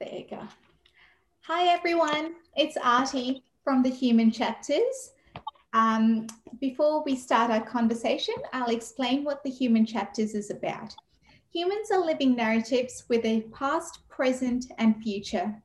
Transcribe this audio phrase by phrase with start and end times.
[0.00, 0.40] There you go.
[1.42, 2.34] Hi, everyone.
[2.56, 5.12] It's Artie from the Human Chapters.
[5.72, 6.26] Um,
[6.60, 10.94] before we start our conversation, I'll explain what the Human Chapters is about.
[11.52, 15.62] Humans are living narratives with a past, present, and future.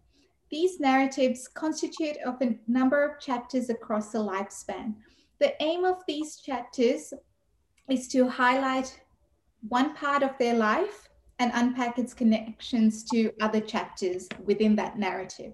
[0.51, 4.93] These narratives constitute of a number of chapters across the lifespan.
[5.39, 7.13] The aim of these chapters
[7.89, 9.01] is to highlight
[9.67, 11.08] one part of their life
[11.39, 15.53] and unpack its connections to other chapters within that narrative.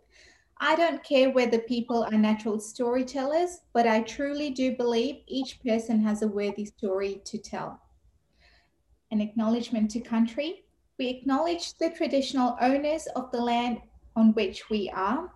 [0.57, 6.01] I don't care whether people are natural storytellers, but I truly do believe each person
[6.01, 7.79] has a worthy story to tell.
[9.11, 10.63] An acknowledgement to country.
[10.97, 13.81] We acknowledge the traditional owners of the land
[14.15, 15.31] on which we are.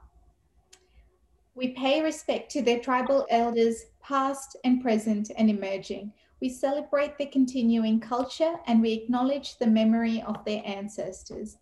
[1.54, 6.14] We pay respect to their tribal elders, past and present and emerging.
[6.42, 11.58] We celebrate the continuing culture and we acknowledge the memory of their ancestors.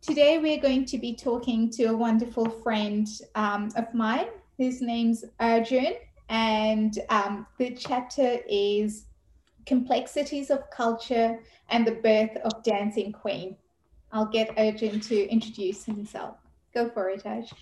[0.00, 4.28] Today, we're going to be talking to a wonderful friend um, of mine.
[4.56, 5.94] His name's Arjun,
[6.28, 9.06] and um, the chapter is
[9.64, 13.56] Complexities of Culture and the Birth of Dancing Queen.
[14.12, 16.36] I'll get Arjun to introduce himself.
[16.72, 17.52] Go for it, Arj.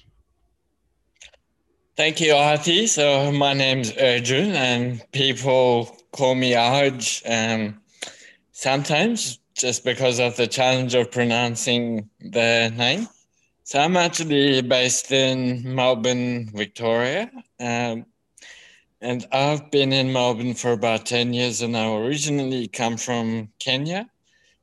[1.97, 2.87] Thank you, Arti.
[2.89, 7.81] So my name's Arjun, and people call me Arj um,
[8.53, 13.09] sometimes just because of the challenge of pronouncing the name.
[13.65, 17.31] So I'm actually based in Melbourne, Victoria.
[17.59, 18.07] Um,
[19.01, 24.09] and I've been in Melbourne for about 10 years and I originally come from Kenya.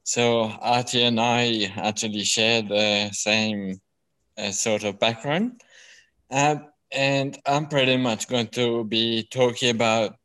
[0.03, 3.81] So Arti and I actually share the same
[4.38, 5.61] uh, sort of background.
[6.29, 6.55] Uh,
[6.94, 10.16] and I'm pretty much going to be talking about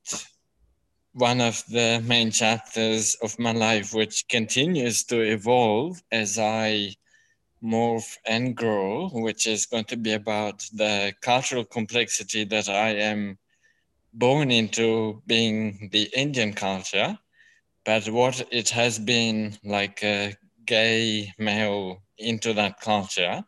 [1.16, 6.94] one of the main chapters of my life, which continues to evolve as I
[7.64, 13.38] morph and grow, which is going to be about the cultural complexity that I am
[14.12, 17.18] born into being the Indian culture,
[17.86, 20.34] but what it has been like a
[20.66, 23.42] gay male into that culture.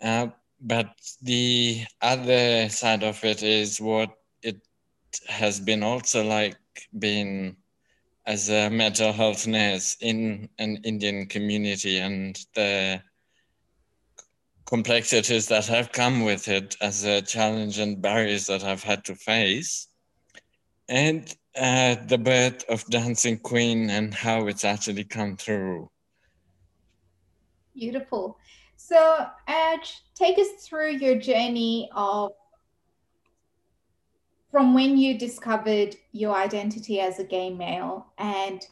[0.00, 0.26] Uh,
[0.60, 0.90] but
[1.22, 4.10] the other side of it is what
[4.42, 4.60] it
[5.28, 6.56] has been also like
[6.98, 7.56] been
[8.26, 13.02] as a mental health nurse in an Indian community and the
[14.66, 19.14] complexities that have come with it as a challenge and barriers that I've had to
[19.14, 19.88] face.
[20.88, 25.90] And uh, the birth of Dancing Queen and how it's actually come through.
[27.74, 28.38] Beautiful.
[28.76, 32.32] So, Arj, take us through your journey of
[34.52, 38.66] from when you discovered your identity as a gay male and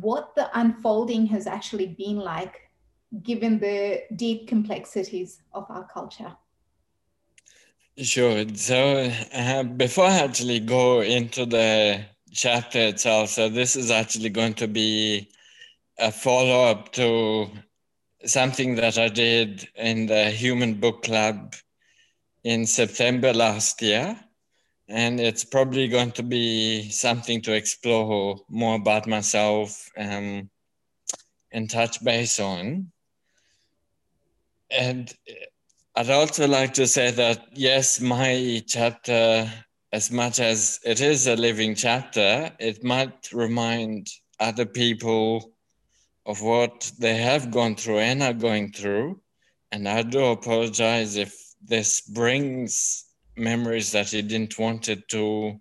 [0.00, 2.70] what the unfolding has actually been like
[3.24, 6.32] given the deep complexities of our culture.
[7.98, 8.44] Sure.
[8.54, 14.54] So uh, before I actually go into the chapter itself, so this is actually going
[14.54, 15.28] to be
[15.98, 17.48] a follow up to
[18.24, 21.56] something that I did in the Human Book Club
[22.44, 24.16] in September last year
[24.90, 30.50] and it's probably going to be something to explore more about myself um,
[31.52, 32.90] and touch base on.
[34.68, 35.12] And
[35.94, 39.50] I'd also like to say that, yes, my chapter,
[39.92, 44.08] as much as it is a living chapter, it might remind
[44.40, 45.52] other people
[46.26, 49.20] of what they have gone through and are going through.
[49.70, 53.04] And I do apologize if this brings
[53.40, 55.60] memories that you didn't want it to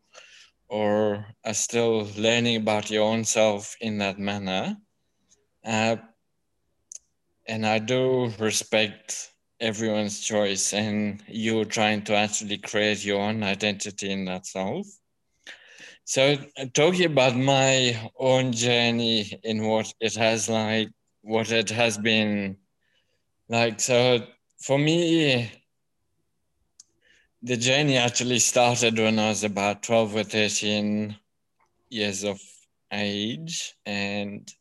[0.70, 4.78] or are still learning about your own self in that manner.
[5.66, 5.96] Uh,
[7.48, 14.12] and I do respect everyone's choice and you trying to actually create your own identity
[14.12, 14.88] in that self.
[16.06, 16.38] So
[16.74, 20.90] talking about my own journey in what it has like,
[21.22, 22.58] what it has been
[23.50, 23.80] like.
[23.80, 24.26] So
[24.62, 25.52] for me,
[27.42, 31.16] the journey actually started when I was about 12 or 13
[31.90, 32.42] years of
[32.92, 33.76] age.
[33.86, 34.52] And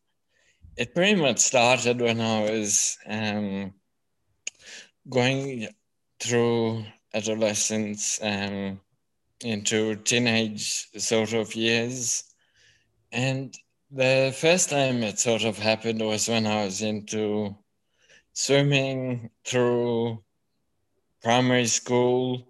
[0.76, 3.74] it pretty much started when I was um,
[5.08, 5.68] going
[6.20, 6.84] through
[7.14, 8.80] adolescence um,
[9.40, 12.22] into teenage sort of years.
[13.10, 13.56] And
[13.90, 17.56] the first time it sort of happened was when I was into
[18.34, 20.22] swimming through
[21.22, 22.47] primary school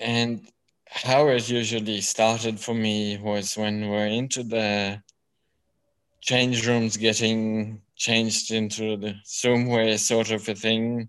[0.00, 0.46] and
[0.86, 5.02] how it usually started for me was when we're into the
[6.20, 9.14] change rooms getting changed into the
[9.68, 11.08] way sort of a thing.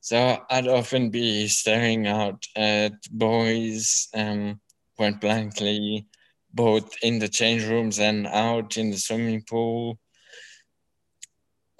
[0.00, 4.60] So I'd often be staring out at boys um,
[4.96, 6.06] point blankly,
[6.54, 9.98] both in the change rooms and out in the swimming pool.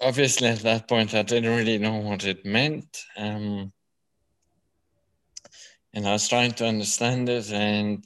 [0.01, 3.01] Obviously, at that point, I didn't really know what it meant.
[3.17, 3.71] Um,
[5.97, 8.03] and I was trying to understand it and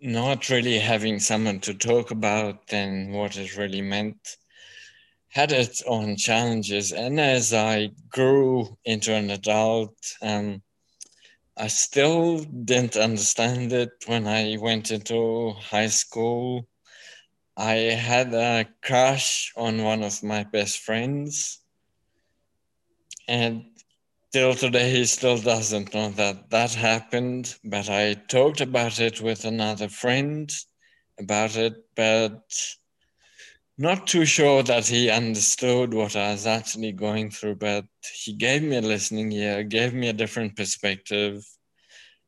[0.00, 4.18] not really having someone to talk about and what it really meant
[5.28, 6.90] had its own challenges.
[6.90, 10.62] And as I grew into an adult, um,
[11.56, 16.66] I still didn't understand it when I went into high school.
[17.56, 17.74] I
[18.10, 21.60] had a crush on one of my best friends.
[23.28, 23.69] And
[24.32, 27.56] till today, he still doesn't know that that happened.
[27.64, 30.50] But I talked about it with another friend
[31.18, 32.42] about it, but
[33.78, 37.86] not too sure that he understood what I was actually going through, but
[38.24, 41.42] he gave me a listening ear, gave me a different perspective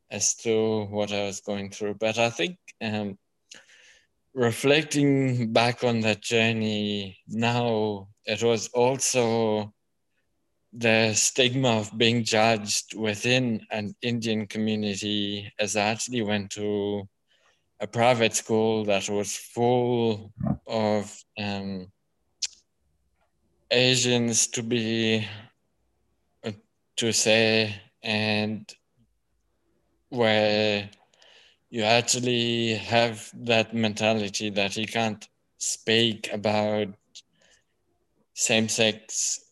[0.09, 1.95] as to what I was going through.
[1.95, 3.17] But I think um,
[4.33, 9.73] reflecting back on that journey now, it was also
[10.75, 17.07] the stigma of being judged within an Indian community as I actually went to
[17.79, 20.31] a private school that was full
[20.65, 21.91] of um,
[23.69, 25.27] Asians to be
[26.43, 26.51] uh,
[26.97, 28.73] to say and
[30.09, 30.89] where
[31.69, 35.27] you actually have that mentality that you can't
[35.57, 36.87] speak about
[38.33, 39.42] same-sex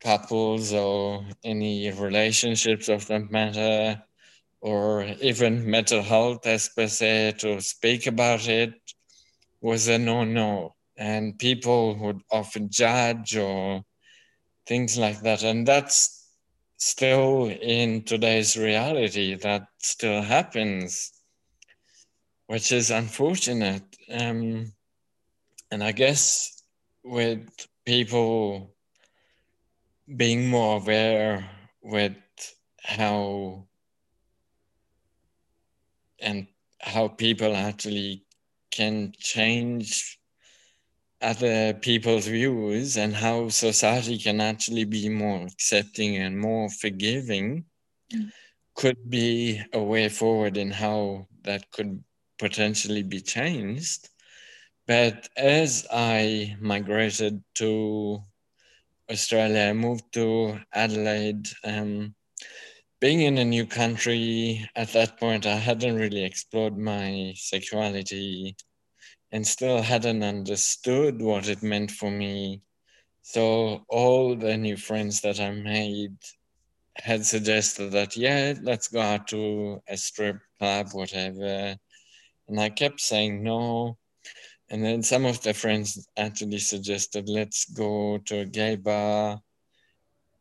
[0.00, 4.02] couples or any relationships of that matter
[4.60, 8.74] or even mental health as per se to speak about it
[9.60, 10.74] was a no-no.
[10.96, 13.82] And people would often judge or
[14.66, 15.44] things like that.
[15.44, 16.26] And that's
[16.76, 19.34] still in today's reality.
[19.34, 21.12] That still happens
[22.48, 23.84] which is unfortunate.
[24.10, 24.72] Um,
[25.70, 26.62] and i guess
[27.04, 27.46] with
[27.84, 28.74] people
[30.16, 31.48] being more aware
[31.82, 32.16] with
[32.82, 33.66] how
[36.20, 36.46] and
[36.80, 38.24] how people actually
[38.70, 40.18] can change
[41.20, 47.64] other people's views and how society can actually be more accepting and more forgiving
[48.12, 48.30] mm.
[48.74, 52.02] could be a way forward in how that could
[52.38, 54.08] potentially be changed.
[54.86, 58.22] But as I migrated to
[59.10, 61.48] Australia, I moved to Adelaide.
[61.64, 62.14] Um,
[63.00, 68.56] being in a new country at that point, I hadn't really explored my sexuality
[69.30, 72.62] and still hadn't understood what it meant for me.
[73.22, 76.16] So all the new friends that I made
[76.96, 81.76] had suggested that, yeah, let's go out to a strip club, whatever.
[82.48, 83.97] And I kept saying no.
[84.70, 89.40] And then some of the friends actually suggested, let's go to a gay bar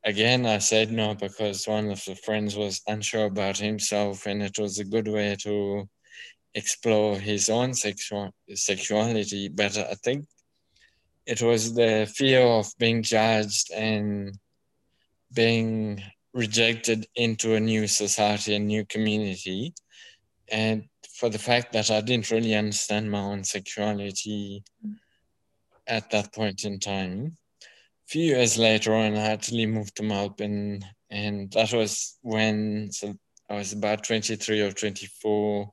[0.08, 4.58] again, I said no because one of the friends was unsure about himself, and it
[4.58, 5.88] was a good way to
[6.56, 9.50] explore his own sexual sexuality.
[9.50, 10.26] But I think
[11.26, 14.38] it was the fear of being judged and
[15.34, 16.02] being
[16.34, 19.74] rejected into a new society, a new community,
[20.50, 20.86] and
[21.18, 24.64] for the fact that I didn't really understand my own sexuality
[25.88, 27.38] at that point in time
[28.06, 33.16] A few years later on, I actually moved to Melbourne, and that was when so
[33.50, 35.72] I was about 23 or 24.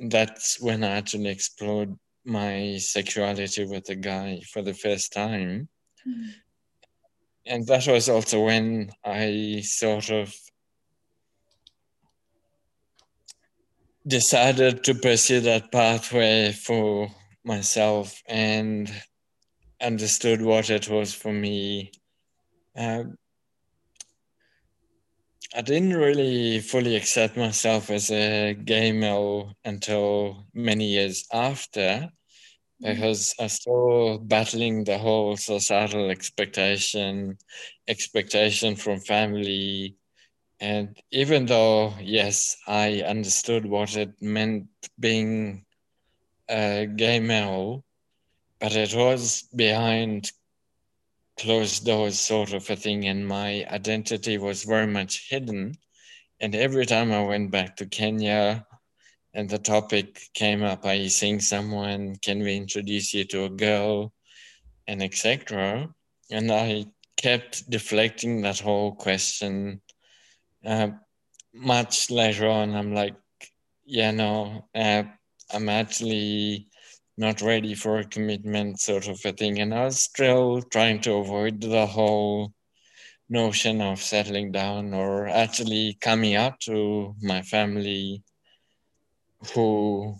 [0.00, 1.94] That's when I actually explored
[2.24, 5.68] my sexuality with a guy for the first time.
[6.06, 6.30] Mm-hmm.
[7.46, 10.34] And that was also when I sort of
[14.06, 17.08] decided to pursue that pathway for
[17.44, 18.90] myself and
[19.80, 21.92] understood what it was for me.
[22.76, 23.16] Um,
[25.54, 32.86] I didn't really fully accept myself as a gay male until many years after, mm-hmm.
[32.94, 37.36] because I was still battling the whole societal expectation,
[37.86, 39.96] expectation from family.
[40.62, 45.66] And even though, yes, I understood what it meant being
[46.48, 47.84] a gay male,
[48.60, 50.30] but it was behind
[51.38, 55.74] closed doors sort of a thing and my identity was very much hidden
[56.40, 58.66] and every time i went back to kenya
[59.32, 63.48] and the topic came up are you seeing someone can we introduce you to a
[63.48, 64.12] girl
[64.86, 65.88] and etc.
[66.30, 69.80] And I kept deflecting that whole question.
[70.64, 70.90] Uh,
[71.54, 73.16] much later on, I'm like,
[73.84, 75.04] yeah, no, uh,
[75.52, 76.68] I'm actually
[77.16, 79.60] not ready for a commitment, sort of a thing.
[79.60, 82.52] And I was still trying to avoid the whole
[83.28, 88.22] notion of settling down or actually coming out to my family
[89.54, 90.16] who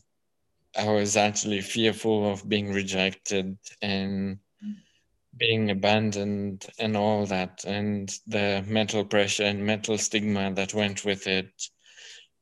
[0.77, 4.39] I was actually fearful of being rejected and
[5.37, 11.27] being abandoned and all that, and the mental pressure and mental stigma that went with
[11.27, 11.51] it,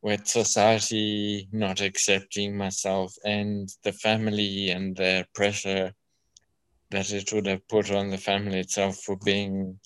[0.03, 5.93] with society not accepting myself and the family and the pressure
[6.91, 9.79] that it would have put on the family itself for being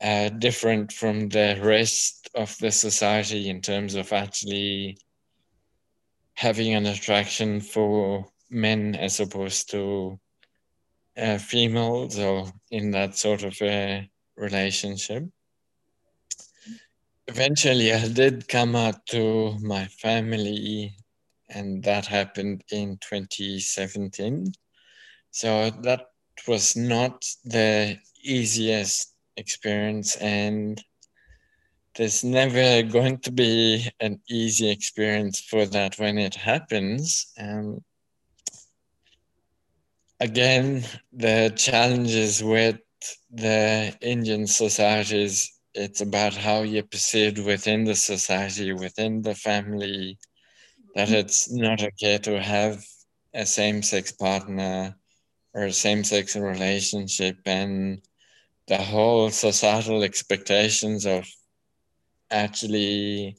[0.00, 4.96] uh, different from the rest of the society in terms of actually
[6.34, 10.18] having an attraction for men as opposed to
[11.16, 15.24] uh, females or in that sort of a relationship.
[17.28, 20.94] Eventually, I did come out to my family,
[21.48, 24.52] and that happened in 2017.
[25.30, 26.06] So that
[26.46, 30.82] was not the easiest experience, and
[31.96, 37.32] there's never going to be an easy experience for that when it happens.
[37.38, 37.82] Um,
[40.20, 42.78] again, the challenges with
[43.30, 50.18] the Indian societies, it's about how you're perceived within the society, within the family,
[50.94, 52.82] that it's not okay to have
[53.34, 54.96] a same sex partner
[55.52, 58.00] or a same sex relationship, and
[58.68, 61.26] the whole societal expectations of
[62.30, 63.36] actually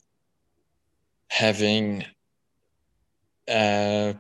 [1.30, 2.06] having
[3.48, 4.14] uh,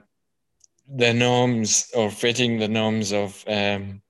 [0.95, 4.01] the norms or fitting the norms of um,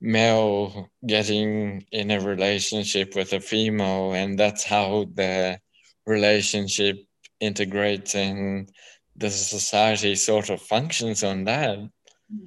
[0.00, 5.58] male getting in a relationship with a female, and that's how the
[6.06, 6.98] relationship
[7.40, 8.70] integrates and
[9.16, 12.46] the society sort of functions on that, mm-hmm.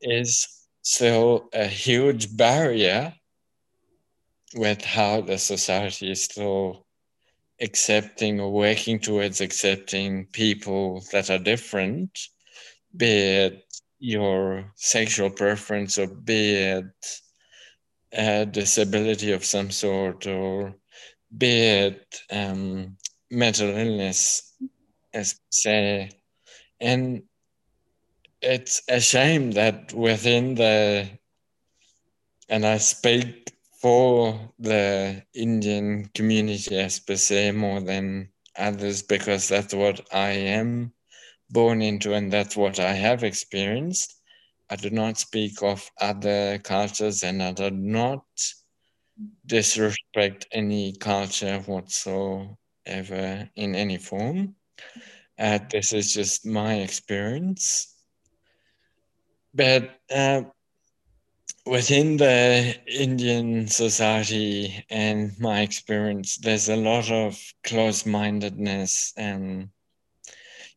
[0.00, 0.48] is
[0.82, 3.12] still a huge barrier
[4.54, 6.86] with how the society is still
[7.60, 12.28] accepting or working towards accepting people that are different
[12.96, 13.64] be it
[13.98, 16.84] your sexual preference or be it
[18.12, 20.74] a disability of some sort or
[21.36, 22.96] be it um,
[23.30, 24.54] mental illness,
[25.12, 26.10] as say.
[26.80, 27.22] And
[28.40, 31.08] it's a shame that within the,
[32.48, 39.74] and I speak for the Indian community as per se more than others because that's
[39.74, 40.92] what I am
[41.50, 44.14] born into, and that's what I have experienced.
[44.70, 48.24] I do not speak of other cultures, and I do not
[49.46, 54.54] disrespect any culture whatsoever in any form.
[55.38, 57.94] Uh, this is just my experience.
[59.54, 60.42] But uh,
[61.66, 69.70] within the Indian society and my experience, there's a lot of close mindedness and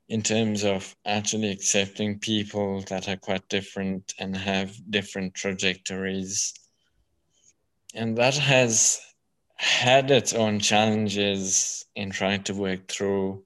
[0.09, 6.51] in terms of actually accepting people that are quite different and have different trajectories.
[7.93, 8.99] And that has
[9.55, 13.43] had its own challenges in trying to work through.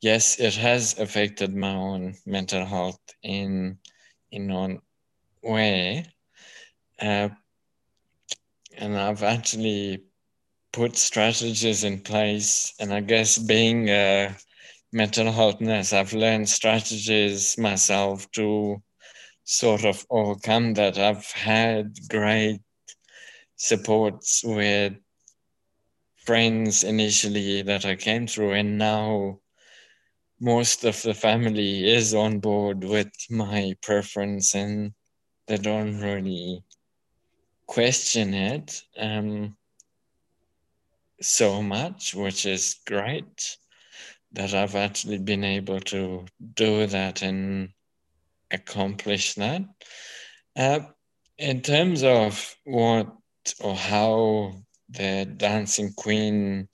[0.00, 3.78] Yes, it has affected my own mental health in
[4.30, 4.80] in one
[5.42, 6.06] way.
[7.00, 7.30] Uh,
[8.78, 10.04] and I've actually
[10.72, 12.74] put strategies in place.
[12.78, 14.36] And I guess being a
[14.96, 15.92] mental health nurse.
[15.92, 18.82] I've learned strategies myself to
[19.44, 20.96] sort of overcome that.
[20.96, 22.60] I've had great
[23.56, 24.94] supports with
[26.24, 29.40] friends initially that I came through, and now
[30.40, 34.94] most of the family is on board with my preference and
[35.46, 36.64] they don't really
[37.66, 39.56] question it um,
[41.20, 43.58] so much, which is great
[44.32, 47.70] that I've actually been able to do that and
[48.50, 49.62] accomplish that.
[50.54, 50.80] Uh,
[51.38, 53.08] in terms of what
[53.60, 54.52] or how
[54.88, 56.68] the Dancing Queen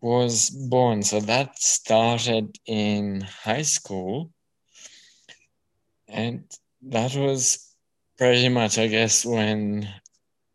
[0.00, 4.30] was born, so that started in high school.
[6.08, 6.44] And
[6.82, 7.74] that was
[8.16, 9.88] pretty much, I guess, when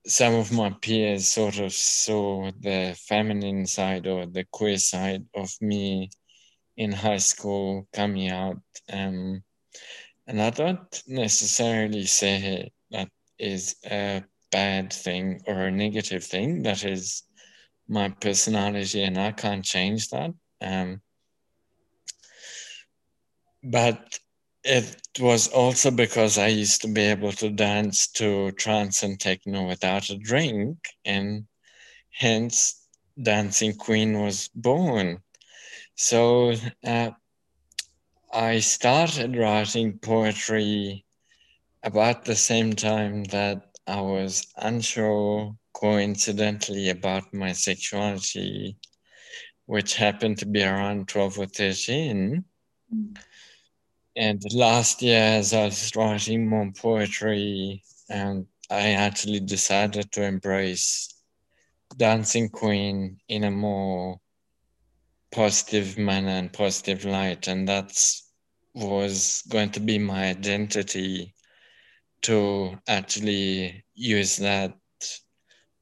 [0.05, 5.49] some of my peers sort of saw the feminine side or the queer side of
[5.61, 6.09] me
[6.75, 8.59] in high school coming out.
[8.91, 9.43] Um,
[10.27, 16.63] and I don't necessarily say that is a bad thing or a negative thing.
[16.63, 17.23] That is
[17.87, 20.31] my personality, and I can't change that.
[20.61, 21.01] Um,
[23.63, 24.19] but
[24.63, 29.67] it was also because I used to be able to dance to trance and techno
[29.67, 31.45] without a drink, and
[32.11, 32.87] hence
[33.21, 35.19] Dancing Queen was born.
[35.95, 36.53] So
[36.85, 37.11] uh,
[38.31, 41.05] I started writing poetry
[41.83, 48.77] about the same time that I was unsure, coincidentally, about my sexuality,
[49.65, 52.45] which happened to be around 12 or 13.
[52.93, 53.17] Mm.
[54.15, 61.13] And last year, as I was writing more poetry, and I actually decided to embrace
[61.97, 64.19] Dancing Queen in a more
[65.31, 67.47] positive manner and positive light.
[67.47, 67.91] And that
[68.75, 71.33] was going to be my identity
[72.23, 74.75] to actually use that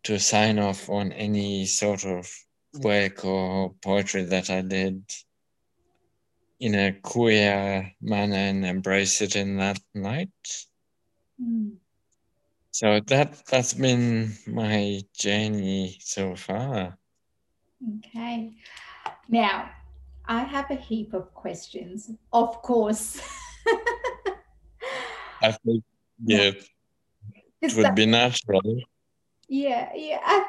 [0.04, 2.32] to sign off on any sort of
[2.80, 5.04] work or poetry that I did
[6.62, 10.30] in a queer manner and embrace it in that light.
[11.42, 11.78] Mm.
[12.70, 16.98] So that that's been my journey so far.
[17.98, 18.54] Okay.
[19.28, 19.72] Now,
[20.26, 23.20] I have a heap of questions, of course.
[25.42, 25.84] I think
[26.24, 26.52] yeah,
[27.60, 28.62] it would that, be natural.
[29.50, 30.44] Yeah, yeah,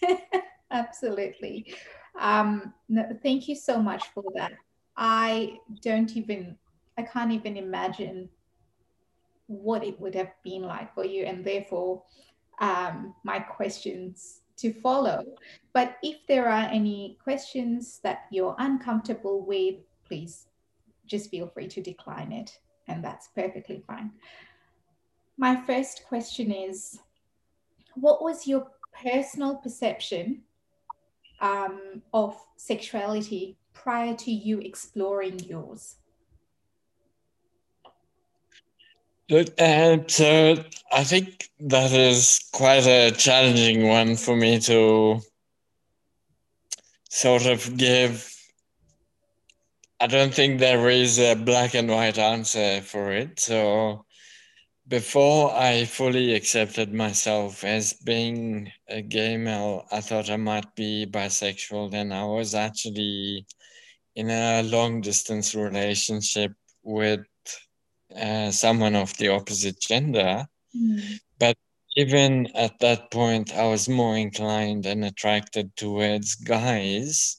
[0.70, 1.74] absolutely.
[2.18, 4.52] Um, no, thank you so much for that.
[5.00, 6.58] I don't even,
[6.98, 8.28] I can't even imagine
[9.46, 12.02] what it would have been like for you, and therefore,
[12.60, 15.24] um, my questions to follow.
[15.72, 19.76] But if there are any questions that you're uncomfortable with,
[20.06, 20.46] please
[21.06, 24.12] just feel free to decline it, and that's perfectly fine.
[25.38, 27.00] My first question is
[27.94, 28.66] What was your
[29.02, 30.42] personal perception
[31.40, 35.96] um, of sexuality prior to you exploring yours?
[39.30, 40.02] Look, and
[40.92, 45.20] I think that is quite a challenging one for me to
[47.08, 48.26] sort of give.
[50.00, 53.38] I don't think there is a black and white answer for it.
[53.38, 54.04] So
[54.88, 61.06] before I fully accepted myself as being a gay male, I thought I might be
[61.08, 61.92] bisexual.
[61.92, 63.46] Then I was actually
[64.20, 66.52] in a long distance relationship
[66.82, 67.24] with
[68.14, 70.46] uh, someone of the opposite gender.
[70.76, 71.20] Mm.
[71.38, 71.56] But
[71.96, 77.38] even at that point, I was more inclined and attracted towards guys.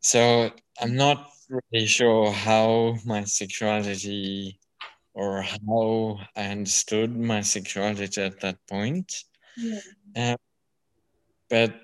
[0.00, 4.60] So I'm not really sure how my sexuality
[5.12, 9.12] or how I understood my sexuality at that point.
[9.56, 9.80] Yeah.
[10.16, 10.36] Uh,
[11.50, 11.74] but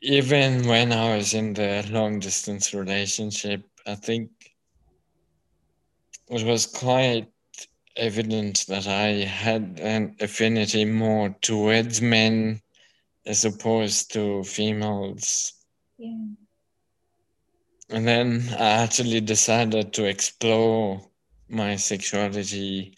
[0.00, 4.30] even when I was in the long distance relationship, I think
[6.30, 7.28] it was quite
[7.96, 12.60] evident that I had an affinity more towards men
[13.26, 15.52] as opposed to females.
[15.98, 16.16] Yeah.
[17.90, 21.04] And then I actually decided to explore
[21.48, 22.94] my sexuality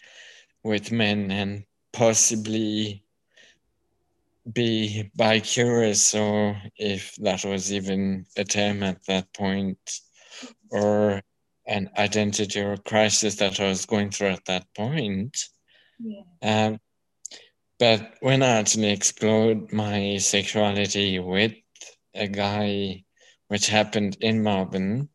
[0.62, 3.02] with men and possibly
[4.50, 9.78] be bi-curious or if that was even a term at that point
[10.70, 11.22] or
[11.66, 15.36] an identity or crisis that I was going through at that point.
[16.00, 16.22] Yeah.
[16.42, 16.80] Um,
[17.78, 21.52] but when I actually explored my sexuality with
[22.14, 23.04] a guy,
[23.48, 25.08] which happened in Melbourne,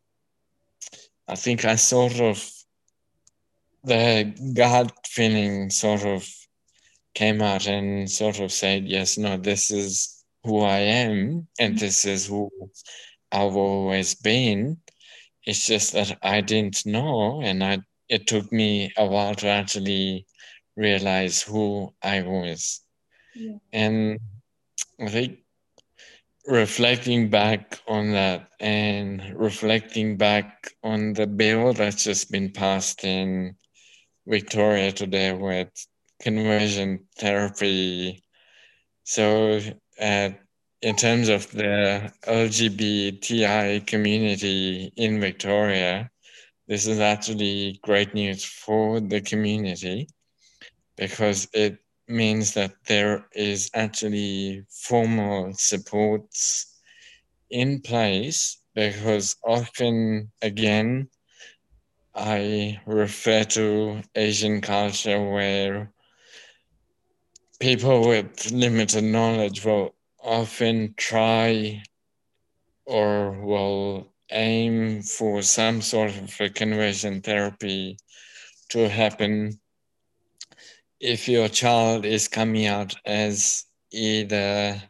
[1.26, 2.50] I think I sort of,
[3.84, 6.28] the gut feeling sort of
[7.14, 11.78] came out and sort of said, yes, no, this is who I am and mm-hmm.
[11.78, 12.50] this is who
[13.32, 14.78] I've always been.
[15.44, 20.26] It's just that I didn't know, and I it took me a while to actually
[20.76, 22.80] realize who I was.
[23.34, 23.56] Yeah.
[23.72, 24.18] And
[25.00, 25.38] I think
[26.46, 33.54] reflecting back on that and reflecting back on the bill that's just been passed in
[34.26, 35.70] Victoria today with
[36.20, 38.22] conversion therapy.
[39.04, 39.60] So
[40.00, 40.30] uh,
[40.82, 46.10] in terms of the LGBTI community in Victoria,
[46.68, 50.08] this is actually great news for the community
[50.96, 51.78] because it
[52.08, 56.78] means that there is actually formal supports
[57.50, 61.08] in place because often again
[62.14, 65.92] I refer to Asian culture where
[67.60, 71.82] people with limited knowledge will often try
[72.86, 77.96] or will aim for some sort of a conversion therapy
[78.68, 79.58] to happen
[81.00, 84.80] if your child is coming out as either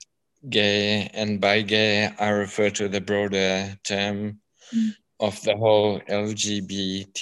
[0.48, 4.40] gay and by gay I refer to the broader term
[4.74, 4.90] mm.
[5.20, 7.12] of the whole LGBTIQA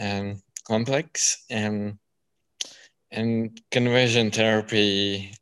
[0.00, 1.98] um, complex and
[3.10, 5.32] and conversion therapy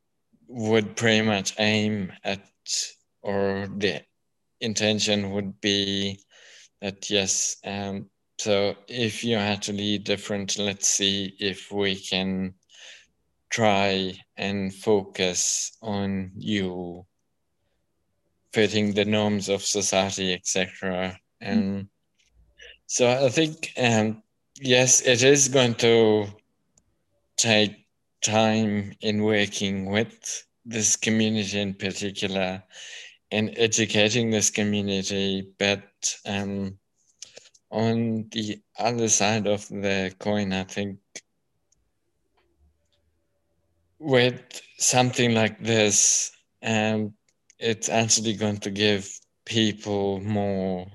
[0.49, 2.43] would pretty much aim at
[3.23, 4.03] or the
[4.61, 6.19] intention would be
[6.81, 12.55] that yes um, so if you had to lead different let's see if we can
[13.51, 17.05] try and focus on you
[18.53, 21.83] fitting the norms of society etc and mm-hmm.
[22.87, 24.23] so i think um,
[24.61, 26.27] yes it is going to
[27.37, 27.87] take
[28.23, 32.63] time in working with this community in particular
[33.31, 35.49] and educating this community.
[35.59, 35.85] But
[36.27, 36.79] um,
[37.71, 40.99] on the other side of the coin, I think
[43.99, 44.41] with
[44.79, 46.31] something like this,
[46.63, 47.15] um,
[47.59, 49.09] it's actually going to give
[49.45, 50.87] people more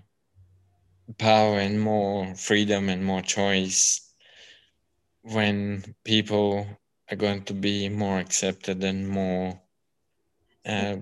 [1.18, 4.11] power and more freedom and more choice
[5.24, 6.66] when people
[7.10, 9.60] are going to be more accepted and more
[10.66, 10.98] uh,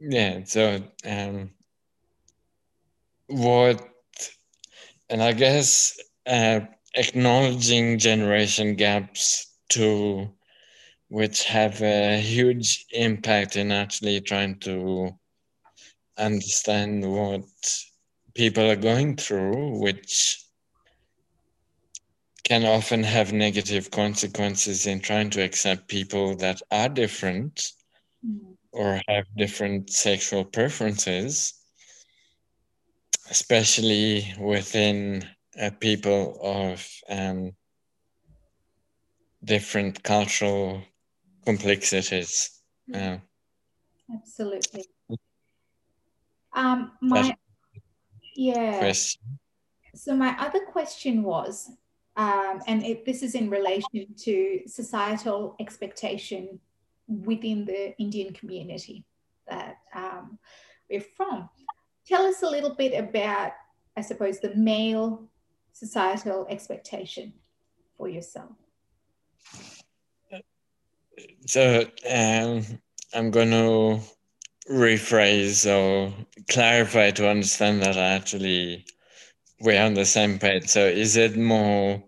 [0.00, 1.50] yeah so um
[3.28, 3.88] what
[5.10, 6.60] and i guess uh,
[6.94, 10.28] acknowledging generation gaps too
[11.08, 15.10] which have a huge impact in actually trying to
[16.18, 17.44] understand what
[18.34, 20.45] people are going through which
[22.46, 27.72] can often have negative consequences in trying to accept people that are different
[28.24, 28.52] mm-hmm.
[28.70, 31.54] or have different sexual preferences,
[33.30, 35.26] especially within
[35.60, 37.50] uh, people of um,
[39.42, 40.80] different cultural
[41.44, 42.62] complexities.
[42.94, 43.16] Uh,
[44.14, 44.84] Absolutely.
[46.52, 47.34] Um, my
[48.36, 48.78] yeah.
[48.78, 49.40] Question.
[49.96, 51.70] So my other question was
[52.16, 56.58] um, and it, this is in relation to societal expectation
[57.06, 59.04] within the Indian community
[59.48, 60.38] that um,
[60.90, 61.48] we're from.
[62.06, 63.52] Tell us a little bit about,
[63.96, 65.28] I suppose, the male
[65.72, 67.34] societal expectation
[67.96, 68.52] for yourself.
[71.46, 72.62] So um,
[73.14, 74.00] I'm going to
[74.70, 76.12] rephrase or
[76.48, 78.84] clarify to understand that I actually
[79.60, 80.68] we're on the same page.
[80.68, 82.02] So is it more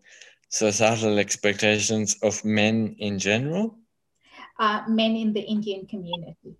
[0.50, 3.78] societal expectations of men in general?
[4.58, 6.56] Uh, men in the Indian community.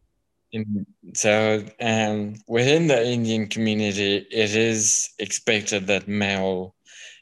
[0.53, 6.75] In, so um, within the Indian community, it is expected that male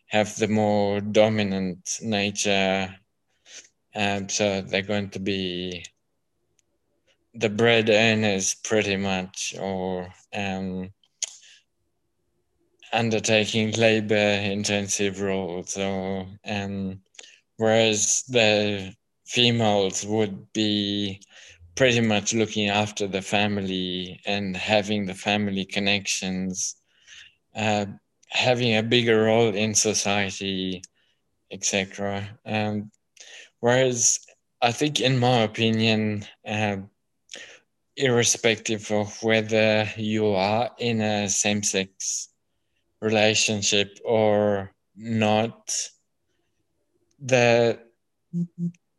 [0.08, 2.94] have the more dominant nature.
[3.94, 5.84] Um, so they're going to be
[7.34, 10.90] the bread earners pretty much, or um,
[12.96, 16.98] undertaking labor intensive roles so um,
[17.58, 18.92] whereas the
[19.26, 21.20] females would be
[21.74, 26.76] pretty much looking after the family and having the family connections
[27.54, 27.84] uh,
[28.30, 30.82] having a bigger role in society
[31.52, 32.90] etc um,
[33.60, 34.20] whereas
[34.62, 36.76] i think in my opinion uh,
[37.96, 42.30] irrespective of whether you are in a same-sex
[43.00, 45.74] relationship or not,
[47.20, 47.78] the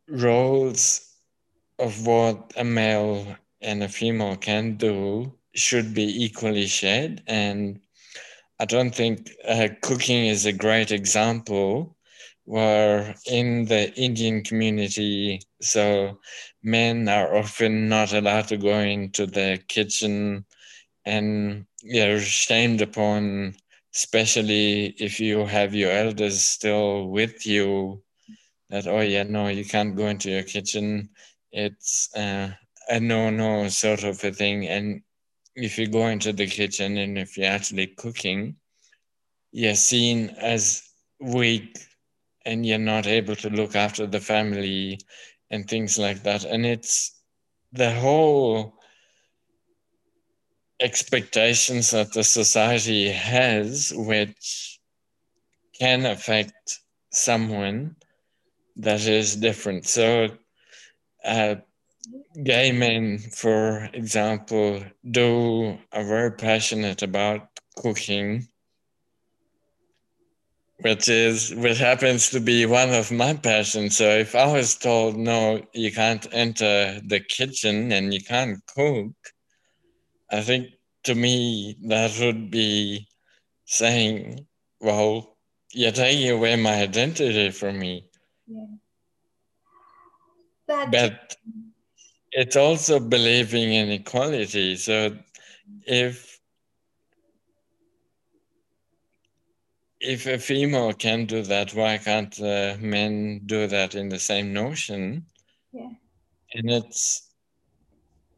[0.08, 1.14] roles
[1.78, 7.22] of what a male and a female can do should be equally shared.
[7.26, 7.80] And
[8.60, 11.96] I don't think uh, cooking is a great example
[12.44, 16.18] where in the Indian community, so
[16.62, 20.44] men are often not allowed to go into the kitchen
[21.04, 23.54] and they're shamed upon
[23.98, 28.00] especially if you have your elders still with you
[28.70, 31.10] that oh yeah no you can't go into your kitchen.
[31.50, 32.50] It's uh,
[32.88, 34.68] a no no sort of a thing.
[34.68, 35.02] And
[35.54, 38.56] if you go into the kitchen and if you're actually cooking
[39.52, 40.82] you're seen as
[41.20, 41.78] weak
[42.44, 44.98] and you're not able to look after the family
[45.50, 46.44] and things like that.
[46.44, 47.20] And it's
[47.72, 48.74] the whole
[50.80, 54.78] expectations that the society has, which
[55.78, 57.96] can affect someone
[58.76, 59.86] that is different.
[59.86, 60.28] So,
[61.24, 61.56] uh,
[62.44, 68.48] gay men, for example, do are very passionate about cooking,
[70.80, 73.96] which is which happens to be one of my passions.
[73.96, 79.12] So if I was told no, you can't enter the kitchen and you can't cook,
[80.30, 80.68] I think
[81.04, 83.08] to me that would be
[83.64, 84.46] saying,
[84.80, 85.36] well,
[85.72, 88.08] you're taking away my identity from me.
[88.46, 88.64] Yeah.
[90.68, 91.36] That but
[92.32, 94.76] it's also believing in equality.
[94.76, 95.16] So
[95.86, 96.38] if
[100.00, 104.52] if a female can do that, why can't uh, men do that in the same
[104.52, 105.26] notion?
[105.72, 105.90] Yeah.
[106.54, 107.30] And it's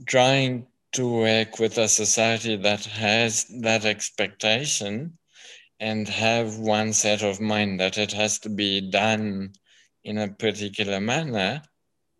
[0.06, 5.18] trying to work with a society that has that expectation
[5.78, 9.52] and have one set of mind that it has to be done
[10.04, 11.62] in a particular manner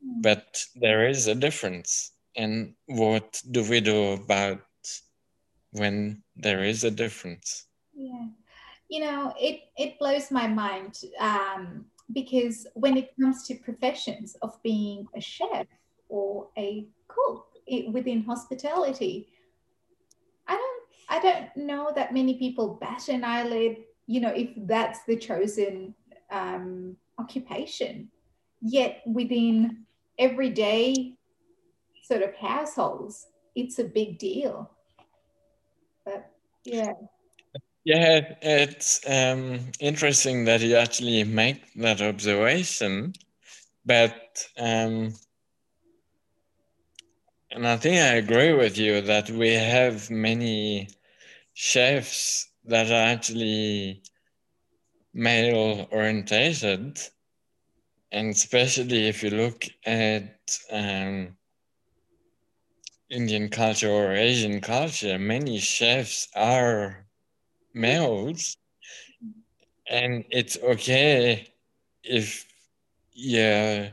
[0.05, 0.23] Mm.
[0.23, 2.13] but there is a difference.
[2.37, 4.63] And what do we do about
[5.73, 7.67] when there is a difference?
[7.95, 8.27] Yeah.
[8.89, 14.61] You know, it, it blows my mind um, because when it comes to professions of
[14.63, 15.67] being a chef
[16.09, 17.47] or a cook
[17.93, 19.29] within hospitality,
[20.47, 25.01] I don't I don't know that many people bat an eyelid, you know, if that's
[25.05, 25.95] the chosen
[26.31, 28.11] um, occupation.
[28.63, 29.85] Yet within
[30.19, 31.15] everyday
[32.03, 34.71] sort of households, it's a big deal.
[36.05, 36.31] But
[36.65, 36.93] yeah.
[37.85, 43.15] Yeah, it's um, interesting that you actually make that observation,
[43.87, 45.15] but um,
[47.51, 50.89] and I think I agree with you that we have many
[51.55, 54.03] chefs that are actually
[55.13, 56.99] male orientated
[58.13, 61.37] and especially if you look at um,
[63.09, 67.07] Indian culture or Asian culture, many chefs are
[67.75, 68.57] males,
[69.89, 71.49] and it's okay
[72.03, 72.47] if
[73.13, 73.91] you're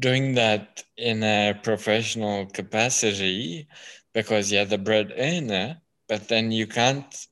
[0.00, 3.68] doing that in a professional capacity
[4.12, 7.26] because you're the bread earner, but then you can't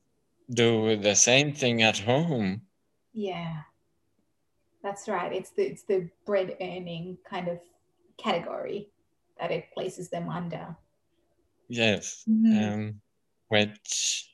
[0.49, 2.61] do the same thing at home.
[3.13, 3.61] Yeah.
[4.81, 5.33] That's right.
[5.33, 7.59] It's the it's the bread earning kind of
[8.17, 8.89] category
[9.39, 10.75] that it places them under.
[11.67, 12.73] Yes, mm-hmm.
[12.73, 13.01] um,
[13.49, 14.33] which,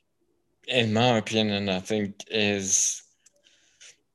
[0.66, 3.02] in my opinion, I think is,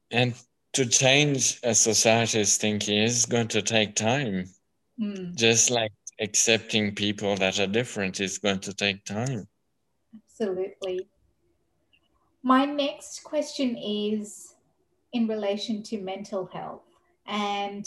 [0.10, 0.34] and
[0.73, 4.45] to change a society's thinking is going to take time.
[4.99, 5.36] Mm.
[5.36, 9.47] Just like accepting people that are different is going to take time.
[10.15, 11.07] Absolutely.
[12.43, 14.55] My next question is
[15.13, 16.84] in relation to mental health.
[17.27, 17.86] And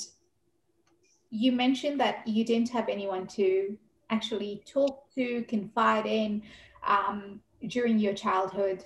[1.31, 3.77] you mentioned that you didn't have anyone to
[4.11, 6.43] actually talk to, confide in
[6.87, 8.85] um, during your childhood,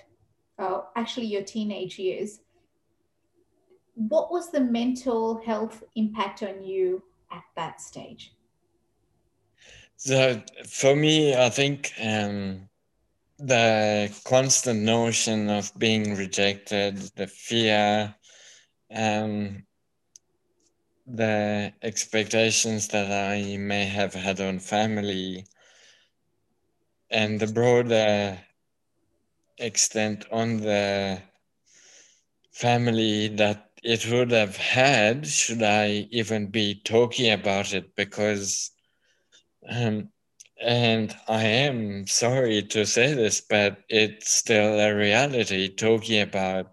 [0.57, 2.41] or actually your teenage years.
[3.99, 8.33] What was the mental health impact on you at that stage?
[9.97, 12.69] So for me, I think um,
[13.39, 18.15] the constant notion of being rejected, the fear,
[18.95, 19.65] um,
[21.05, 25.47] the expectations that I may have had on family
[27.11, 28.39] and the broader
[29.59, 31.21] extent on the
[32.53, 37.95] family that it would have had should I even be talking about it?
[37.97, 38.71] Because
[39.69, 40.11] um,
[40.61, 46.73] and I am sorry to say this, but it's still a reality talking about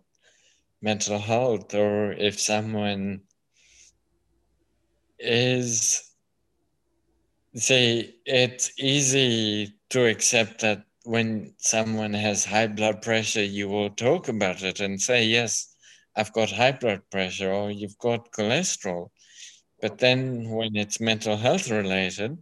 [0.82, 3.22] mental health or if someone
[5.20, 6.04] is
[7.56, 14.28] say it's easy to accept that when someone has high blood pressure you will talk
[14.28, 15.75] about it and say yes
[16.16, 19.10] i've got high blood pressure or you've got cholesterol
[19.82, 22.38] but then when it's mental health related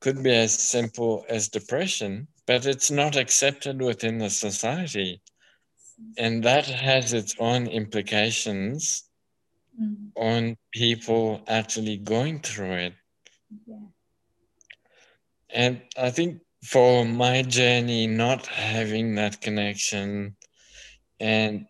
[0.00, 5.20] could be as simple as depression but it's not accepted within the society
[6.18, 9.04] and that has its own implications
[9.80, 10.10] mm.
[10.16, 12.94] on people actually going through it.
[13.66, 13.76] Yeah.
[15.50, 20.36] And I think for my journey, not having that connection
[21.20, 21.66] and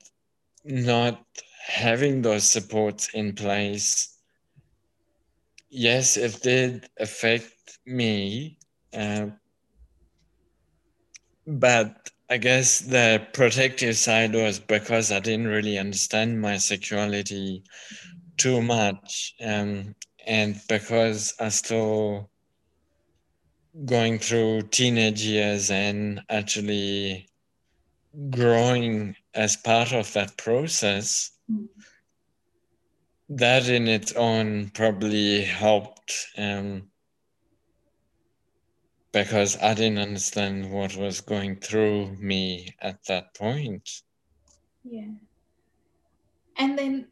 [0.65, 1.25] not
[1.67, 4.19] having those supports in place,
[5.71, 8.59] yes, it did affect me.
[8.93, 9.27] Uh,
[11.47, 17.65] but I guess the protective side was because I didn't really understand my sexuality
[18.37, 19.35] too much.
[19.41, 19.95] Um,
[20.27, 22.31] and because I still
[23.85, 27.29] going through teenage years and actually
[28.31, 31.67] growing as part of that process, mm.
[33.29, 36.89] that in its own probably helped um,
[39.13, 44.03] because I didn't understand what was going through me at that point.
[44.83, 45.13] Yeah.
[46.59, 47.07] And then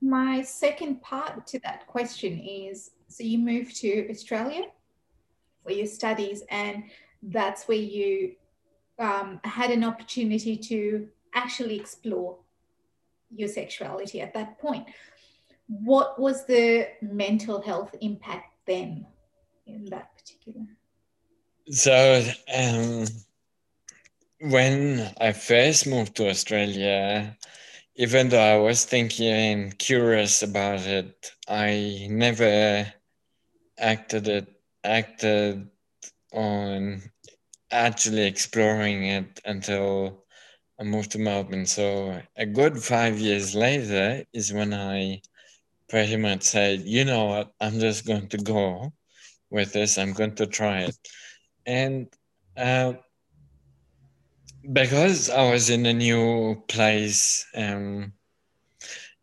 [0.00, 4.62] my second part to that question is so you moved to Australia
[5.64, 6.84] for your studies, and
[7.22, 8.36] that's where you
[9.00, 12.38] um, had an opportunity to actually explore
[13.30, 14.86] your sexuality at that point.
[15.68, 19.06] What was the mental health impact then
[19.66, 20.66] in that particular?
[21.70, 23.06] So, um,
[24.40, 27.36] when I first moved to Australia,
[27.94, 32.92] even though I was thinking and curious about it, I never
[33.78, 34.48] acted it
[34.82, 35.68] acted
[36.32, 37.02] on
[37.70, 40.24] actually exploring it until
[40.80, 41.66] I moved to Melbourne.
[41.66, 45.20] So a good five years later is when I
[45.90, 48.92] pretty much said, you know what, I'm just going to go
[49.50, 49.98] with this.
[49.98, 50.96] I'm going to try it.
[51.66, 52.08] And
[52.56, 52.94] uh,
[54.72, 58.14] because I was in a new place um,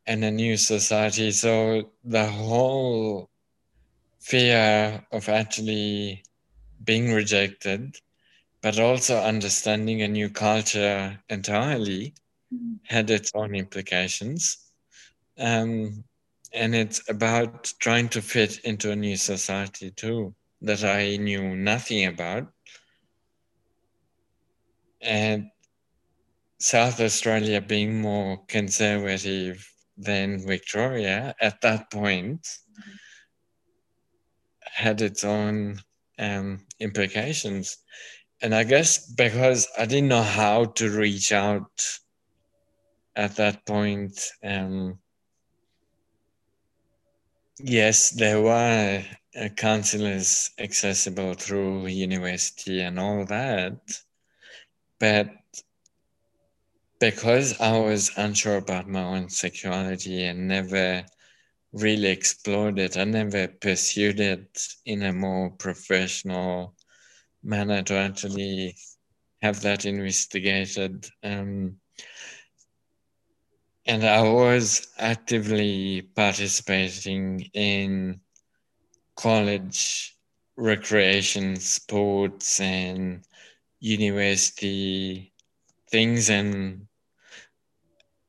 [0.06, 3.32] and a new society, so the whole
[4.20, 6.24] fear of actually
[6.84, 7.96] being rejected,
[8.62, 12.14] but also understanding a new culture entirely
[12.54, 12.76] mm-hmm.
[12.84, 14.58] had its own implications.
[15.40, 16.04] Um,
[16.54, 22.06] and it's about trying to fit into a new society too that I knew nothing
[22.06, 22.52] about
[25.02, 25.50] and
[26.60, 32.92] South Australia being more conservative than Victoria at that point mm-hmm.
[34.66, 35.80] had its own
[36.20, 37.78] um, implications.
[38.42, 42.00] And I guess because I didn't know how to reach out
[43.16, 45.00] at that point, um,
[47.60, 49.06] yes, there were
[49.40, 53.80] uh, counselors accessible through university and all that
[55.00, 55.30] but
[57.00, 61.06] because I was unsure about my own sexuality and never
[61.74, 66.77] really explored it, I never pursued it in a more professional
[67.48, 68.76] manner to actually
[69.42, 71.10] have that investigated.
[71.24, 71.78] Um,
[73.88, 78.22] and I was actively participating in
[79.16, 80.16] college
[80.58, 83.24] recreation sports and
[83.80, 85.34] university
[85.92, 86.88] things and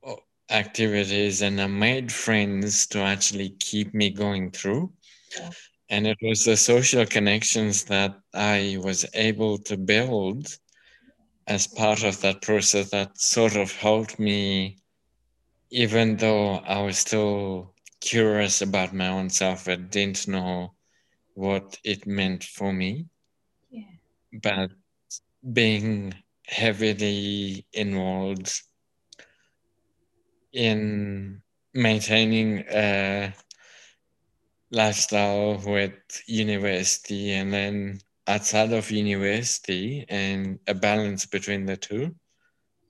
[0.07, 0.15] uh,
[0.51, 4.93] activities and I made friends to actually keep me going through.
[5.37, 5.51] Yeah.
[5.91, 10.59] And it was the social connections that I was able to build
[11.47, 14.79] as part of that process that sort of helped me,
[15.71, 20.75] even though I was still curious about my own self, I didn't know
[21.35, 23.07] what it meant for me.
[23.71, 23.85] Yeah.
[24.43, 24.71] But
[25.53, 26.15] being
[26.47, 28.63] heavily involved
[30.53, 31.43] in
[31.75, 33.33] maintaining a
[34.71, 35.95] lifestyle with
[36.27, 42.15] university and then outside of university and a balance between the two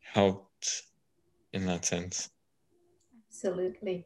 [0.02, 0.82] helped
[1.52, 2.30] in that sense.
[3.28, 4.04] Absolutely.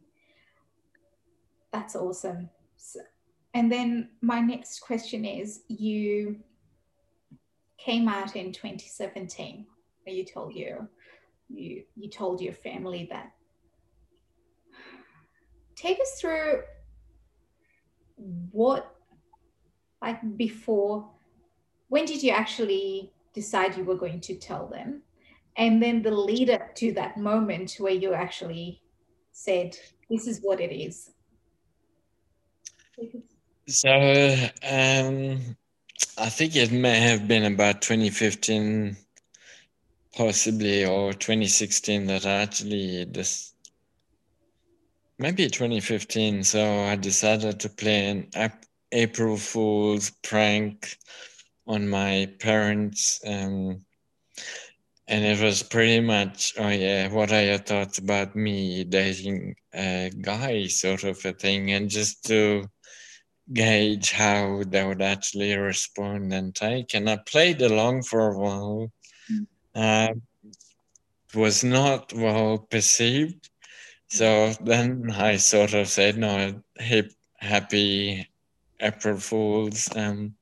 [1.73, 2.51] That's awesome.
[2.77, 3.01] So,
[3.55, 6.37] and then my next question is you
[7.79, 9.67] came out in 2017
[10.05, 10.89] where you told your
[11.49, 13.33] you you told your family that
[15.75, 16.63] take us through
[18.51, 18.95] what
[20.01, 21.09] like before
[21.89, 25.03] when did you actually decide you were going to tell them?
[25.57, 28.81] And then the lead up to that moment where you actually
[29.33, 29.77] said
[30.09, 31.11] this is what it is.
[33.69, 35.57] So um
[36.19, 38.96] I think it may have been about 2015,
[40.15, 43.52] possibly, or 2016 that I actually this
[45.19, 46.44] maybe 2015.
[46.44, 48.52] So I decided to play an
[48.92, 50.96] April Fool's prank
[51.67, 53.21] on my parents.
[53.27, 53.85] Um,
[55.08, 60.10] and it was pretty much, oh yeah, what are your thoughts about me dating a
[60.21, 62.67] guy, sort of a thing, and just to
[63.52, 66.94] gauge how they would actually respond and take.
[66.94, 68.92] And I played along for a while.
[69.31, 69.46] Mm.
[69.75, 70.15] Uh,
[71.35, 73.48] was not well perceived.
[74.13, 76.63] So then I sort of said, no,
[77.38, 78.29] happy
[78.79, 79.88] April Fools.
[79.96, 80.35] Um,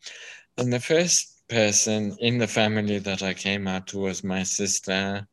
[0.58, 5.24] and the first person in the family that I came out to was my sister.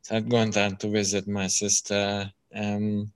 [0.00, 2.32] So I'd gone down to visit my sister.
[2.54, 3.12] Um,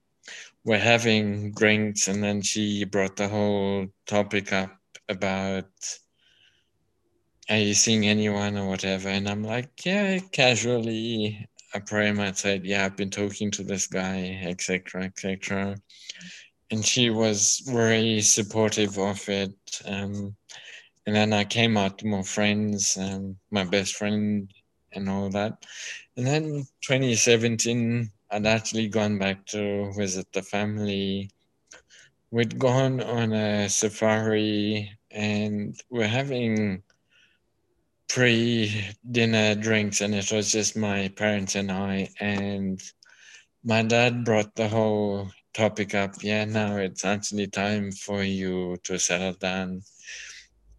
[0.63, 4.77] we're having drinks, and then she brought the whole topic up
[5.09, 5.71] about
[7.49, 9.09] are you seeing anyone or whatever?
[9.09, 11.49] And I'm like, yeah, casually
[12.15, 15.77] Much said, yeah, I've been talking to this guy, etc., etc.
[16.71, 19.55] And she was very supportive of it.
[19.85, 20.37] Um,
[21.07, 24.53] and then I came out to more friends, um, my best friend,
[24.93, 25.65] and all that.
[26.17, 31.31] And then 2017, I'd actually gone back to visit the family.
[32.31, 36.83] We'd gone on a safari and we're having
[38.09, 42.81] pre-dinner drinks and it was just my parents and I and
[43.65, 46.15] my dad brought the whole topic up.
[46.23, 49.83] Yeah now it's actually time for you to settle down.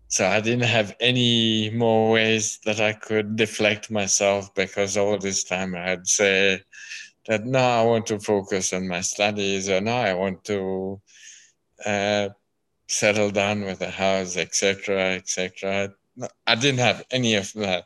[0.10, 5.44] So I didn't have any more ways that I could deflect myself because all this
[5.44, 6.62] time I'd say
[7.28, 11.02] that no I want to focus on my studies or no I want to
[11.86, 12.30] uh,
[12.88, 15.94] settle down with a house etc etc
[16.46, 17.86] I didn't have any of that.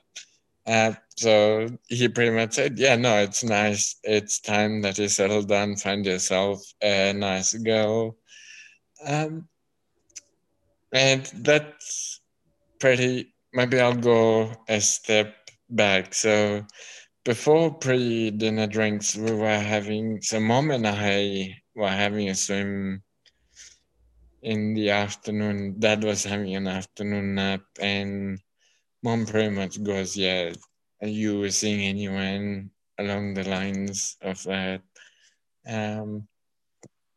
[0.66, 3.96] Uh, so he pretty much said, Yeah, no, it's nice.
[4.04, 8.18] It's time that you settle down, find yourself a nice girl.
[9.06, 9.48] Um,
[10.94, 12.22] and that's
[12.80, 15.36] pretty, maybe I'll go a step
[15.70, 16.14] back.
[16.14, 16.66] So
[17.26, 23.04] before pre dinner drinks, we were having, so mom and I were having a swim
[24.42, 25.80] in the afternoon.
[25.80, 28.40] Dad was having an afternoon nap, and
[29.04, 30.54] mom pretty much goes, "Yeah,
[31.02, 34.82] are you seeing anyone along the lines of that?"
[35.68, 36.28] Um,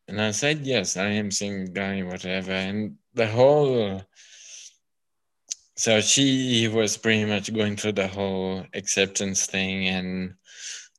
[0.09, 4.03] and I said, "Yes, I am seeing guy, whatever." And the whole
[5.77, 10.35] so she was pretty much going through the whole acceptance thing and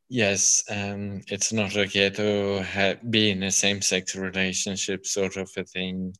[0.09, 5.63] yes um, it's not okay to ha- be in a same-sex relationship sort of a
[5.63, 6.13] thing.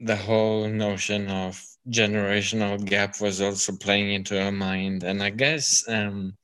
[0.00, 5.84] The whole notion of generational gap was also playing into her mind and i guess
[5.88, 6.36] um,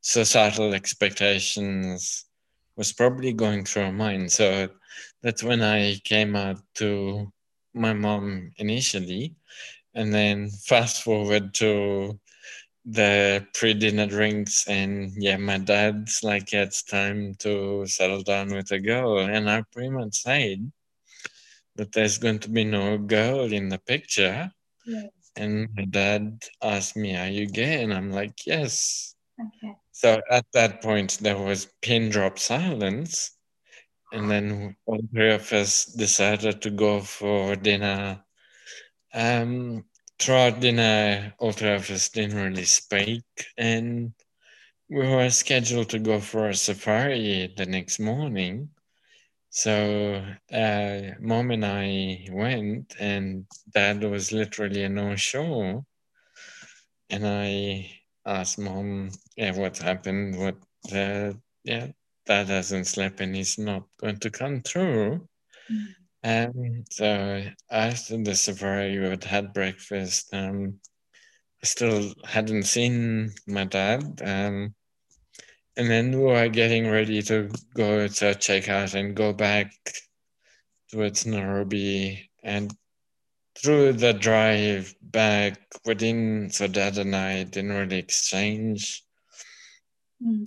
[0.00, 2.24] societal expectations
[2.76, 4.30] was probably going through her mind.
[4.30, 4.68] So
[5.22, 7.32] that's when i came out to
[7.74, 9.34] my mom initially
[9.94, 12.18] and then fast forward to
[12.88, 18.70] the pre-dinner drinks and yeah my dad's like yeah, it's time to settle down with
[18.70, 19.18] a girl.
[19.18, 20.70] And i pretty much said
[21.74, 24.50] that there's going to be no girl in the picture.
[24.86, 25.10] Yes.
[25.34, 27.82] and my dad asked me are you gay?
[27.82, 29.16] And i'm like yes.
[29.40, 29.74] Okay.
[29.90, 33.32] so at that point there was pin drop silence.
[34.12, 38.22] And then all three of us decided to go for dinner.
[39.12, 39.84] Um
[40.18, 43.24] throughout dinner, all three of us didn't really speak,
[43.56, 44.12] and
[44.88, 48.70] we were scheduled to go for a safari the next morning.
[49.50, 55.84] So, uh, mom and I went, and dad was literally a no show.
[57.08, 57.90] And I
[58.26, 60.38] asked mom, yeah, what happened?
[60.38, 60.56] What,
[60.92, 61.32] uh,
[61.64, 61.88] yeah,
[62.26, 65.26] dad hasn't slept and he's not going to come through.
[65.72, 65.86] Mm.
[66.26, 70.34] Um, so after the safari, we had had breakfast.
[70.34, 70.80] Um,
[71.62, 74.02] I still hadn't seen my dad.
[74.24, 74.74] Um,
[75.76, 79.72] and then we were getting ready to go to check out and go back
[80.90, 82.28] towards Nairobi.
[82.42, 82.74] And
[83.56, 89.04] through the drive back, we didn't, so dad and I didn't really exchange
[90.24, 90.46] Mm.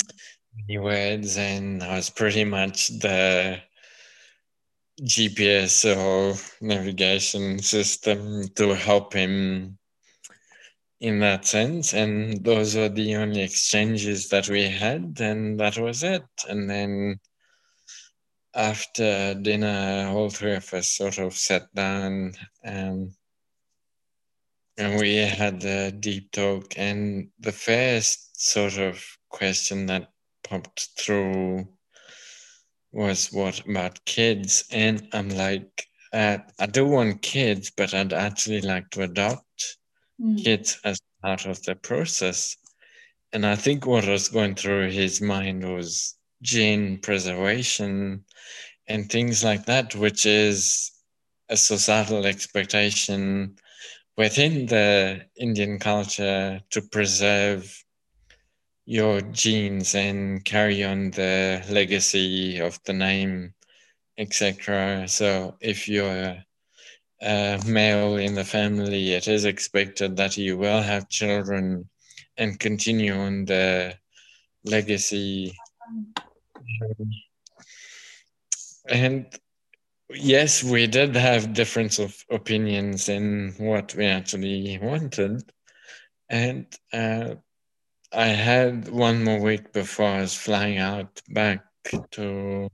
[0.67, 1.37] any words.
[1.37, 3.61] And I was pretty much the
[5.01, 9.77] GPS or navigation system to help him
[10.99, 11.93] in that sense.
[11.93, 16.25] And those were the only exchanges that we had, and that was it.
[16.47, 17.19] And then
[18.53, 22.33] after dinner, all three of us sort of sat down
[22.65, 23.11] um,
[24.77, 26.73] and we had a deep talk.
[26.77, 30.09] And the first sort of question that
[30.43, 31.67] popped through
[32.91, 34.65] was what about kids?
[34.71, 39.45] And I'm like, uh, I do want kids, but I'd actually like to adopt
[40.21, 40.43] Mm.
[40.43, 42.57] kids as part of the process.
[43.31, 48.25] And I think what was going through his mind was gene preservation
[48.87, 50.91] and things like that, which is
[51.49, 53.55] a societal expectation
[54.17, 57.85] within the Indian culture to preserve
[58.89, 63.53] your genes and carry on the legacy of the name,
[64.17, 65.07] etc.
[65.07, 66.43] So if you're
[67.21, 71.87] a male in the family, it is expected that you will have children
[72.35, 73.93] and continue on the
[74.65, 75.53] legacy.
[78.89, 79.27] And
[80.09, 85.43] yes, we did have difference of opinions in what we actually wanted.
[86.27, 87.35] And uh,
[88.11, 91.63] I had one more week before I was flying out back
[92.11, 92.69] to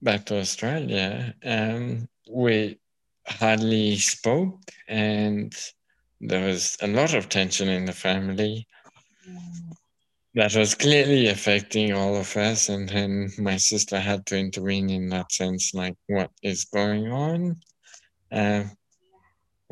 [0.00, 1.34] back to Australia.
[1.44, 2.78] Um, we
[3.26, 5.54] hardly spoke, and
[6.20, 8.66] there was a lot of tension in the family.
[10.34, 15.10] That was clearly affecting all of us, and then my sister had to intervene in
[15.10, 17.60] that sense, like what is going on.
[18.32, 18.64] Uh,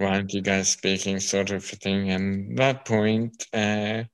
[0.03, 2.11] why aren't you guys speaking sort of thing.
[2.11, 4.05] And that point uh,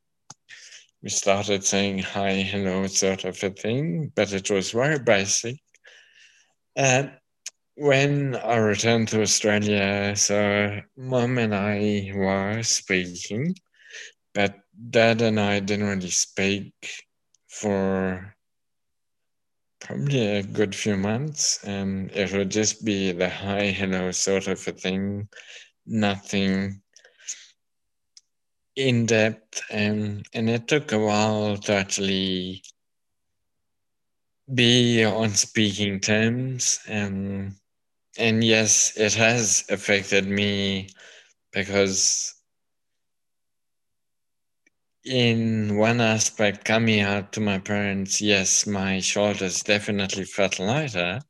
[1.02, 5.56] we started saying hi hello sort of a thing but it was very basic.
[6.76, 7.12] And
[7.80, 13.54] when i returned to australia so mom and i were speaking
[14.34, 14.56] but
[14.90, 16.72] dad and i didn't really speak
[17.48, 18.34] for
[19.80, 21.64] probably a good few months.
[21.64, 25.28] And it would just be the hi hello sort of a thing
[25.88, 26.82] nothing
[28.76, 32.62] in depth and and it took a while to actually
[34.54, 37.54] be on speaking terms and
[38.18, 40.88] and yes it has affected me
[41.52, 42.34] because
[45.04, 51.20] in one aspect coming out to my parents yes my shoulders definitely felt lighter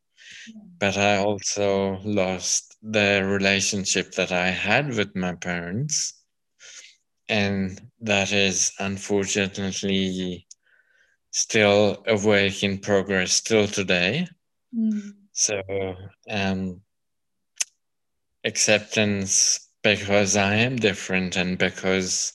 [0.79, 6.15] but i also lost the relationship that I had with my parents.
[7.29, 10.47] And that is unfortunately
[11.31, 14.27] still a work in progress still today.
[14.75, 15.13] Mm.
[15.33, 15.63] So,
[16.31, 16.81] um,
[18.45, 22.33] acceptance because I am different and because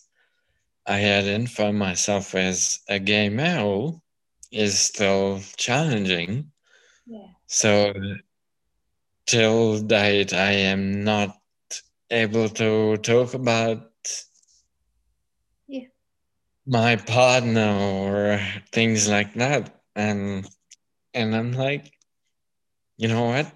[0.86, 4.02] I identify myself as a gay male
[4.52, 6.52] is still challenging.
[7.06, 7.28] Yeah.
[7.48, 7.94] So
[9.26, 11.38] till date, I am not
[12.10, 13.92] able to talk about
[15.68, 15.88] yeah.
[16.66, 18.40] my partner or
[18.72, 19.82] things like that.
[19.96, 20.48] And
[21.14, 21.92] and I'm like,
[22.98, 23.52] you know what?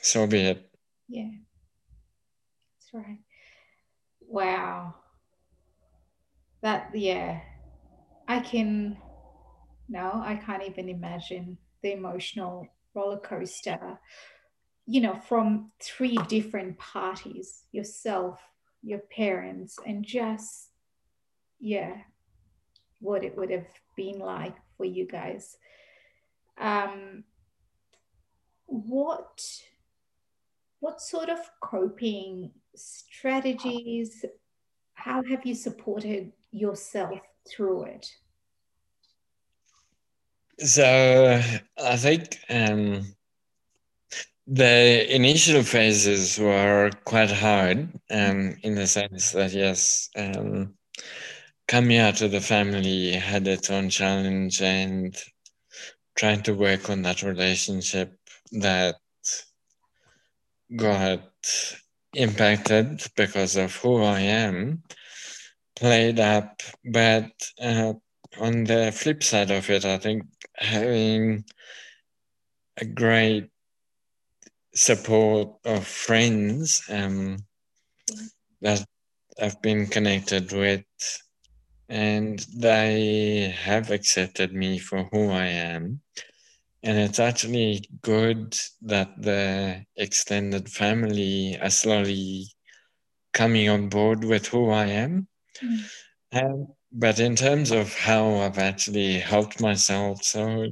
[0.00, 0.70] So be it.
[1.08, 1.30] Yeah.
[2.76, 3.18] That's right.
[4.20, 4.94] Wow.
[6.62, 7.40] That yeah.
[8.26, 8.96] I can
[9.88, 13.98] no, I can't even imagine the emotional roller coaster,
[14.86, 18.40] you know, from three different parties yourself,
[18.82, 20.70] your parents, and just,
[21.60, 21.96] yeah,
[23.00, 23.66] what it would have
[23.96, 25.56] been like for you guys.
[26.58, 27.24] Um,
[28.66, 29.44] what
[30.80, 34.24] what sort of coping strategies
[34.94, 38.06] how have you supported yourself through it
[40.58, 41.40] so
[41.82, 43.02] I think um,
[44.46, 50.74] the initial phases were quite hard um, in the sense that, yes, um,
[51.66, 55.16] coming out of the family had its own challenge and
[56.16, 58.12] trying to work on that relationship
[58.52, 58.96] that
[60.76, 61.20] got
[62.14, 64.82] impacted because of who I am
[65.76, 66.62] played up.
[66.84, 67.94] But uh,
[68.40, 70.24] on the flip side of it, I think
[70.56, 71.44] having
[72.76, 73.50] a great
[74.74, 77.38] support of friends um,
[78.60, 78.84] that
[79.40, 80.84] I've been connected with,
[81.88, 86.00] and they have accepted me for who I am.
[86.82, 92.46] And it's actually good that the extended family are slowly
[93.32, 95.26] coming on board with who I am.
[95.62, 96.70] Mm.
[96.94, 100.68] But in terms of how I've actually helped myself, so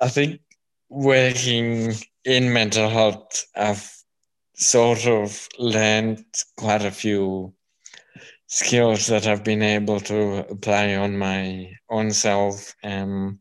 [0.00, 0.40] I think
[0.88, 1.94] working
[2.24, 3.88] in mental health, I've
[4.56, 6.24] sort of learned
[6.56, 7.54] quite a few
[8.48, 12.74] skills that I've been able to apply on my own self.
[12.82, 13.38] Um,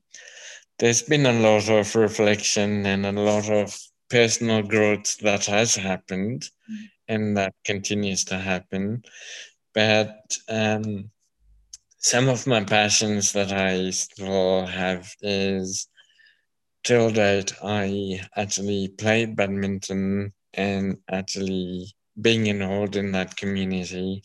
[0.78, 3.76] there's been a lot of reflection and a lot of
[4.10, 6.86] personal growth that has happened mm-hmm.
[7.08, 9.04] and that continues to happen.
[9.74, 11.10] But um,
[12.06, 15.88] some of my passions that I still have is
[16.84, 24.22] till date I actually played badminton and actually being involved in that community,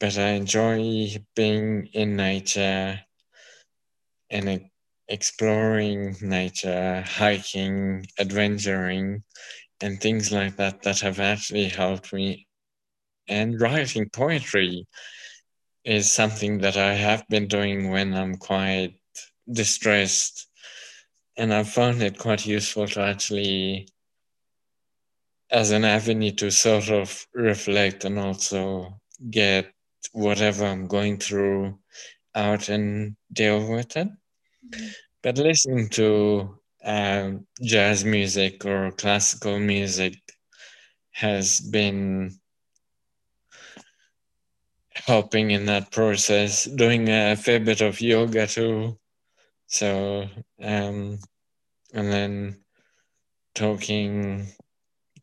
[0.00, 3.00] but I enjoy being in nature
[4.28, 4.60] and
[5.08, 9.24] exploring nature, hiking, adventuring,
[9.80, 12.46] and things like that that have actually helped me.
[13.28, 14.86] And writing poetry
[15.84, 18.94] is something that I have been doing when I'm quite
[19.50, 20.48] distressed.
[21.36, 23.88] And I've found it quite useful to actually,
[25.50, 29.72] as an avenue to sort of reflect and also get
[30.12, 31.78] whatever I'm going through
[32.34, 34.08] out and deal with it.
[34.08, 34.88] Mm-hmm.
[35.22, 40.14] But listening to um, jazz music or classical music
[41.12, 42.38] has been
[44.94, 48.98] helping in that process, doing a fair bit of yoga too.
[49.66, 50.28] So,
[50.62, 51.18] um,
[51.94, 52.64] and then
[53.54, 54.46] talking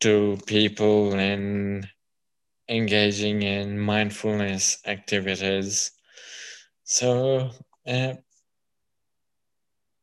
[0.00, 1.88] to people and
[2.68, 5.92] engaging in mindfulness activities.
[6.84, 7.50] So,
[7.86, 8.14] uh,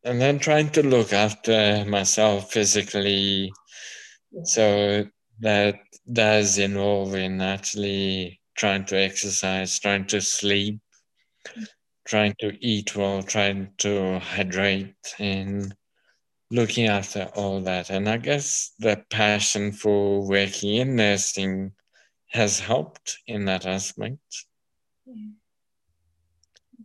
[0.04, 3.52] and then trying to look after myself physically.
[4.44, 5.06] So
[5.40, 5.80] that
[6.12, 10.80] does involve in actually trying to exercise, trying to sleep,
[12.06, 15.74] trying to eat well, trying to hydrate, and
[16.52, 17.90] looking after all that.
[17.90, 21.72] And I guess the passion for working in nursing
[22.28, 24.18] has helped in that aspect.
[25.06, 25.30] Yeah.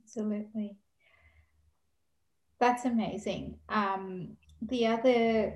[0.04, 0.76] Absolutely.
[2.60, 3.56] That's amazing.
[3.68, 5.54] Um, the other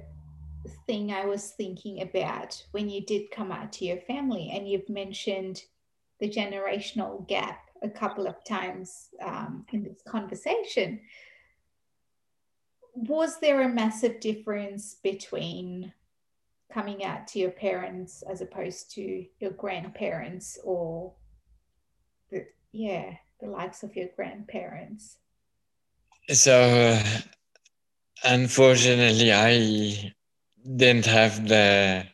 [0.86, 4.88] thing I was thinking about when you did come out to your family, and you've
[4.88, 5.62] mentioned
[6.20, 11.00] the generational gap a couple of times um, in this conversation.
[12.94, 15.92] Was there a massive difference between
[16.72, 21.12] coming out to your parents as opposed to your grandparents or
[22.30, 25.18] the, yeah the likes of your grandparents
[26.28, 27.00] so
[28.24, 30.12] unfortunately i
[30.76, 32.04] didn't have the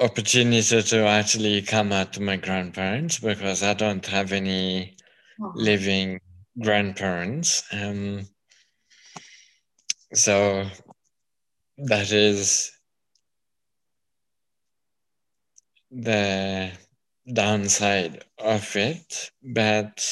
[0.00, 4.96] opportunity to actually come out to my grandparents because I don't have any
[5.54, 6.20] living
[6.60, 7.62] grandparents.
[7.72, 8.26] Um,
[10.14, 10.66] so
[11.78, 12.72] that is
[15.90, 16.72] the
[17.32, 20.04] downside of it, but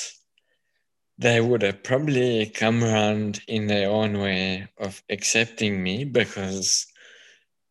[1.18, 6.86] they would have probably come around in their own way of accepting me because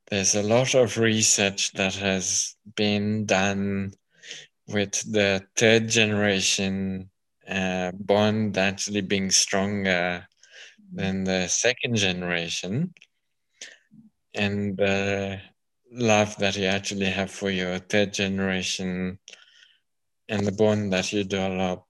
[0.09, 3.93] there's a lot of research that has been done
[4.67, 7.09] with the third generation
[7.47, 10.25] uh, bond actually being stronger
[10.93, 12.93] than the second generation.
[14.33, 15.41] And the
[15.91, 19.19] love that you actually have for your third generation
[20.29, 21.83] and the bond that you develop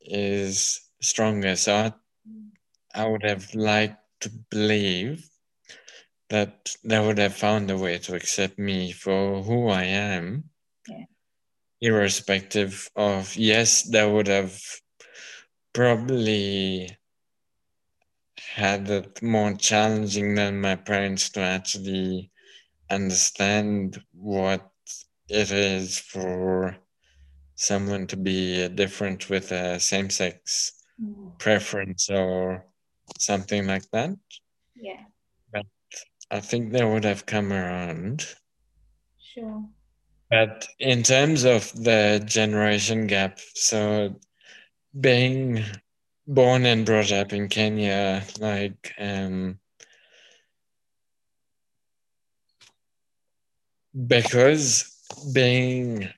[0.00, 1.56] is stronger.
[1.56, 1.92] So I,
[2.94, 5.29] I would have liked to believe
[6.30, 10.44] that they would have found a way to accept me for who I am,
[10.88, 11.04] yeah.
[11.80, 14.58] irrespective of, yes, they would have
[15.72, 16.96] probably
[18.54, 22.30] had it more challenging than my parents to actually
[22.90, 24.70] understand what
[25.28, 26.76] it is for
[27.54, 31.38] someone to be different with a same sex mm.
[31.38, 32.64] preference or
[33.18, 34.16] something like that.
[34.74, 35.04] Yeah.
[36.30, 38.26] I think they would have come around.
[39.18, 39.64] Sure.
[40.30, 44.14] But in terms of the generation gap, so
[44.98, 45.64] being
[46.26, 49.58] born and brought up in Kenya, like um,
[54.06, 54.96] because
[55.32, 56.08] being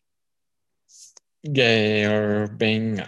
[1.50, 3.02] gay or being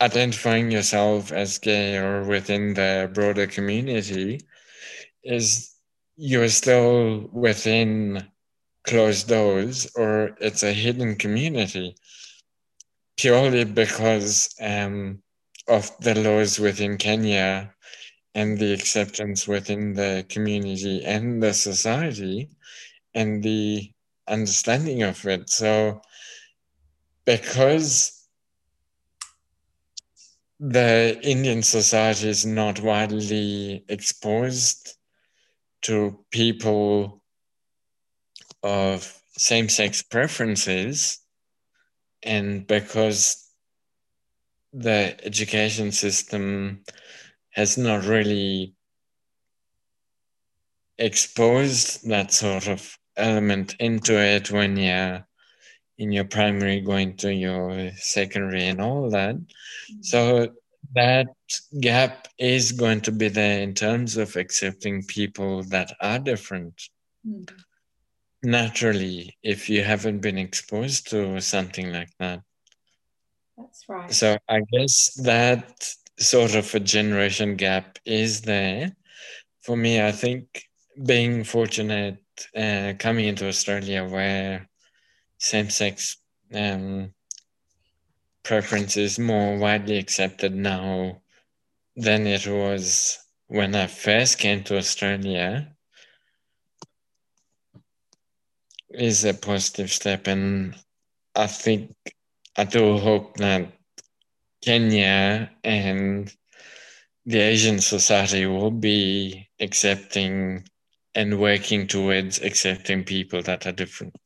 [0.00, 4.40] identifying yourself as gay or within the broader community
[5.22, 5.74] is
[6.16, 8.24] you're still within
[8.86, 11.94] closed doors or it's a hidden community
[13.16, 15.22] purely because um,
[15.68, 17.72] of the laws within Kenya
[18.34, 22.48] and the acceptance within the community and the society
[23.14, 23.92] and the
[24.28, 25.50] understanding of it.
[25.50, 26.00] So,
[27.24, 28.26] because
[30.60, 34.97] the Indian society is not widely exposed
[35.82, 37.22] to people
[38.62, 41.20] of same sex preferences,
[42.22, 43.48] and because
[44.72, 46.82] the education system
[47.50, 48.74] has not really
[50.98, 55.24] exposed that sort of element into it when you're
[55.98, 59.34] in your primary going to your secondary and all that.
[59.34, 60.02] Mm-hmm.
[60.02, 60.52] So
[60.94, 61.28] that
[61.80, 66.82] gap is going to be there in terms of accepting people that are different.
[67.26, 67.54] Mm-hmm.
[68.42, 72.40] Naturally, if you haven't been exposed to something like that.
[73.56, 74.12] That's right.
[74.12, 78.92] So I guess that sort of a generation gap is there.
[79.62, 80.62] For me, I think
[81.04, 82.18] being fortunate
[82.56, 84.68] uh, coming into Australia where
[85.38, 86.16] same sex
[86.54, 87.12] um,
[88.48, 91.20] preference is more widely accepted now
[91.96, 93.18] than it was
[93.48, 95.76] when I first came to Australia
[98.88, 100.26] is a positive step.
[100.26, 100.74] And
[101.36, 101.94] I think
[102.56, 103.70] I do hope that
[104.64, 106.32] Kenya and
[107.26, 110.66] the Asian society will be accepting
[111.14, 114.16] and working towards accepting people that are different.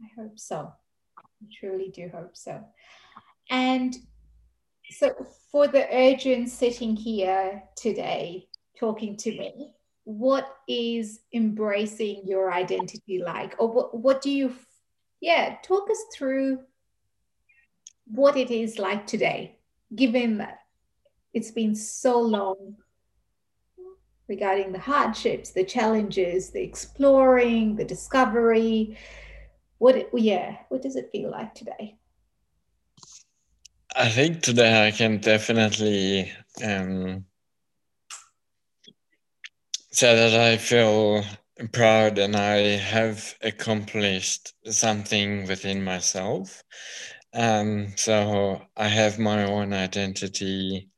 [0.00, 0.72] I hope so.
[1.18, 2.64] I truly do hope so.
[3.50, 3.94] And
[4.90, 5.14] so,
[5.50, 9.72] for the urgent sitting here today talking to me,
[10.04, 13.54] what is embracing your identity like?
[13.58, 14.54] Or what, what do you,
[15.20, 16.60] yeah, talk us through
[18.06, 19.58] what it is like today,
[19.94, 20.60] given that
[21.34, 22.76] it's been so long
[24.28, 28.96] regarding the hardships, the challenges, the exploring, the discovery.
[29.76, 31.97] What, it, yeah, what does it feel like today?
[34.00, 36.30] I think today I can definitely
[36.64, 37.24] um,
[39.90, 41.24] say that I feel
[41.72, 46.62] proud and I have accomplished something within myself.
[47.34, 50.90] Um, so I have my own identity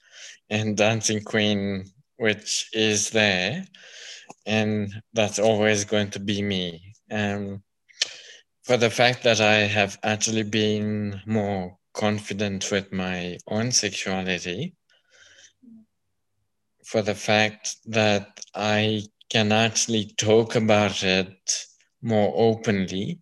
[0.51, 1.87] and Dancing Queen,
[2.19, 3.65] which is there,
[4.45, 6.93] and that's always going to be me.
[7.11, 7.63] Um,
[8.63, 14.75] for the fact that I have actually been more confident with my own sexuality,
[16.85, 21.67] for the fact that I can actually talk about it
[22.03, 23.21] more openly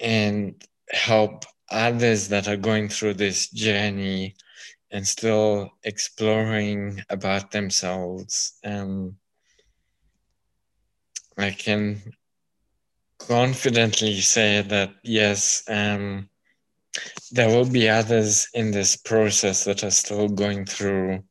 [0.00, 0.60] and
[0.90, 4.34] help others that are going through this journey
[4.90, 8.58] and still exploring about themselves.
[8.64, 9.16] Um,
[11.38, 12.02] I can
[13.18, 16.29] confidently say that yes, um,
[17.30, 21.22] there will be others in this process that are still going through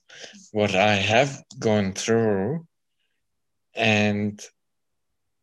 [0.52, 2.66] what I have gone through.
[3.76, 4.42] And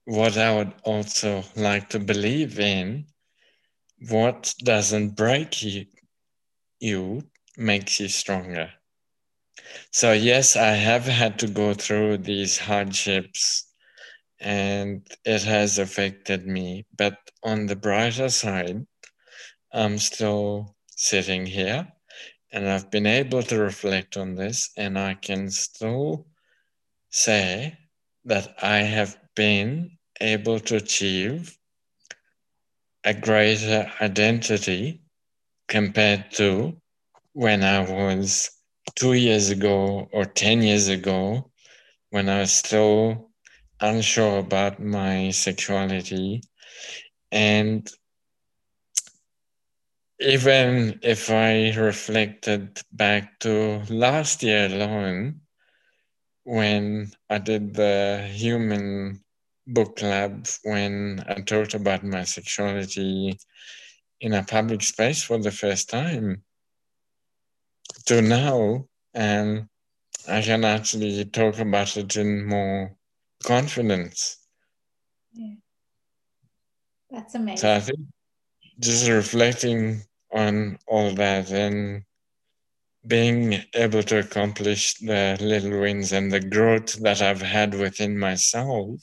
[0.04, 3.06] what I would also like to believe in
[4.08, 5.86] what doesn't break you,
[6.80, 7.22] you
[7.56, 8.70] makes you stronger.
[9.90, 13.72] So, yes, I have had to go through these hardships
[14.38, 16.84] and it has affected me.
[16.96, 18.86] But on the brighter side,
[19.76, 21.86] I'm still sitting here
[22.50, 26.26] and I've been able to reflect on this, and I can still
[27.10, 27.76] say
[28.24, 31.58] that I have been able to achieve
[33.04, 35.02] a greater identity
[35.68, 36.80] compared to
[37.34, 38.50] when I was
[38.94, 41.50] two years ago or 10 years ago,
[42.08, 43.28] when I was still
[43.80, 46.40] unsure about my sexuality.
[47.30, 47.86] And
[50.18, 55.40] even if I reflected back to last year alone,
[56.44, 59.20] when I did the human
[59.66, 63.38] book club, when I talked about my sexuality
[64.20, 66.42] in a public space for the first time,
[68.06, 69.68] to now, and
[70.28, 72.96] I can actually talk about it in more
[73.42, 74.38] confidence.
[75.32, 75.54] Yeah.
[77.10, 77.58] That's amazing.
[77.58, 77.98] So I think
[78.78, 80.02] just reflecting
[80.32, 82.02] on all that and
[83.06, 89.00] being able to accomplish the little wins and the growth that I've had within myself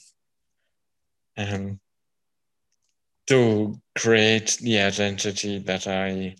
[1.36, 1.78] and
[3.26, 6.36] to create the identity that I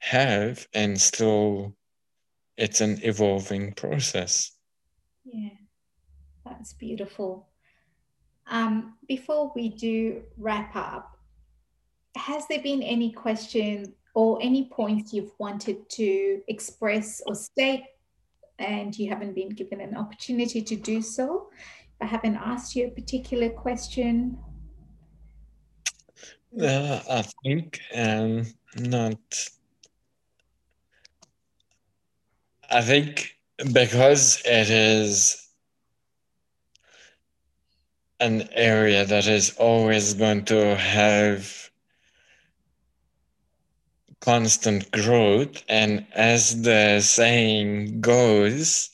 [0.00, 1.76] have and still
[2.56, 4.52] it's an evolving process.
[5.24, 5.50] Yeah,
[6.44, 7.48] that's beautiful.
[8.46, 11.13] Um, before we do wrap up,
[12.16, 17.84] has there been any question or any points you've wanted to express or state
[18.58, 21.50] and you haven't been given an opportunity to do so?
[22.00, 24.38] I haven't asked you a particular question.
[26.60, 28.46] Uh, I think um,
[28.76, 29.18] not
[32.70, 33.36] I think
[33.72, 35.48] because it is
[38.20, 41.70] an area that is always going to have
[44.24, 45.62] constant growth.
[45.68, 48.90] And as the saying goes,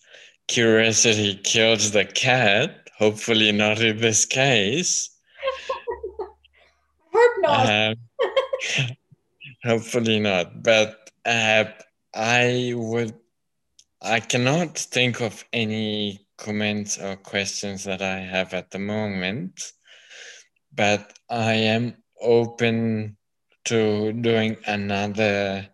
[0.48, 2.88] curiosity kills the cat.
[2.98, 5.08] Hopefully, not in this case.
[7.14, 7.70] Hope not.
[7.70, 7.94] Um,
[9.64, 10.62] hopefully not.
[10.62, 11.64] But uh,
[12.14, 13.14] I would,
[14.02, 19.72] I cannot think of any comments or questions that I have at the moment,
[20.74, 23.16] but I am open
[23.70, 25.68] to doing another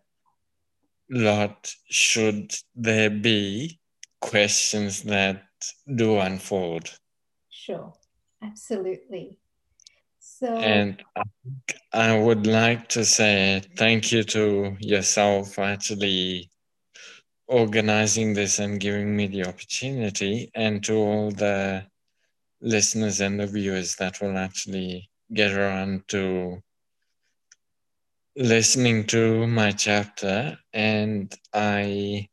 [1.08, 3.80] lot should there be
[4.20, 5.42] questions that
[5.94, 6.90] do unfold.
[7.48, 7.94] Sure,
[8.42, 9.38] absolutely.
[10.18, 11.02] So, And
[11.94, 16.50] I, would like to say thank you to yourself for actually
[17.48, 21.86] organizing this and giving me the opportunity, and to all the
[22.60, 26.62] listeners and the viewers that will actually get around to
[28.36, 30.58] listening to my chapter.
[30.72, 32.28] And I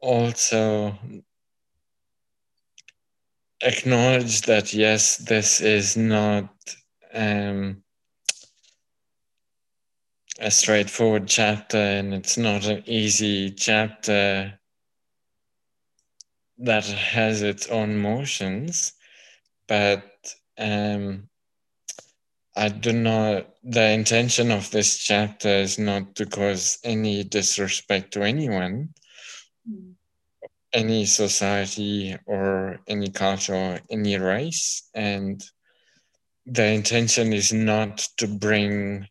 [0.00, 0.98] also
[3.60, 6.48] acknowledge that, yes, this is not.
[7.12, 7.82] Um,
[10.38, 14.58] a straightforward chapter and it's not an easy chapter
[16.58, 18.92] that has its own motions
[19.66, 20.04] but
[20.58, 21.28] um,
[22.56, 28.22] i do not the intention of this chapter is not to cause any disrespect to
[28.22, 28.88] anyone
[30.72, 35.42] any society or any culture or any race and
[36.46, 39.06] the intention is not to bring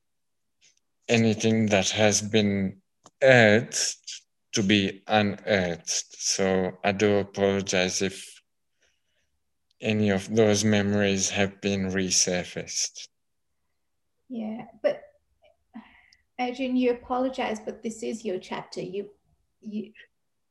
[1.09, 2.77] anything that has been
[3.21, 3.97] earthed
[4.53, 6.05] to be unearthed.
[6.17, 8.41] So I do apologize if
[9.81, 13.09] any of those memories have been resurfaced.
[14.35, 15.01] Yeah, but
[16.41, 18.81] Adrian, you apologize, but this is your chapter.
[18.81, 19.09] You,
[19.61, 19.93] you,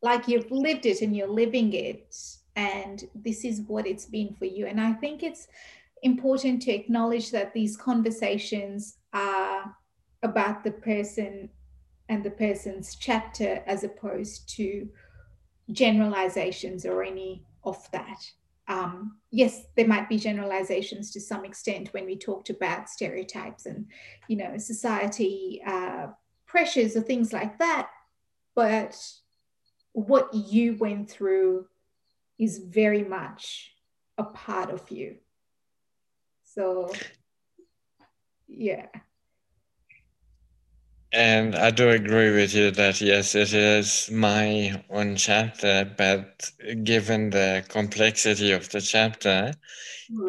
[0.01, 2.17] like you've lived it and you're living it,
[2.57, 4.67] and this is what it's been for you.
[4.67, 5.49] And I think it's
[6.03, 9.77] important to acknowledge that these conversations are
[10.23, 11.51] about the person
[12.09, 14.89] and the person's chapter as opposed to
[15.73, 18.19] generalizations or any of that.
[18.67, 23.87] Um, yes, there might be generalizations to some extent when we talked about stereotypes and,
[24.29, 26.09] you know, society uh,
[26.47, 27.91] pressures or things like that.
[28.55, 28.97] But
[29.93, 31.67] what you went through
[32.39, 33.73] is very much
[34.17, 35.17] a part of you.
[36.45, 36.93] So,
[38.49, 38.87] yeah.
[41.15, 46.51] And I do agree with you that yes, it is my own chapter, but
[46.83, 49.55] given the complexity of the chapter,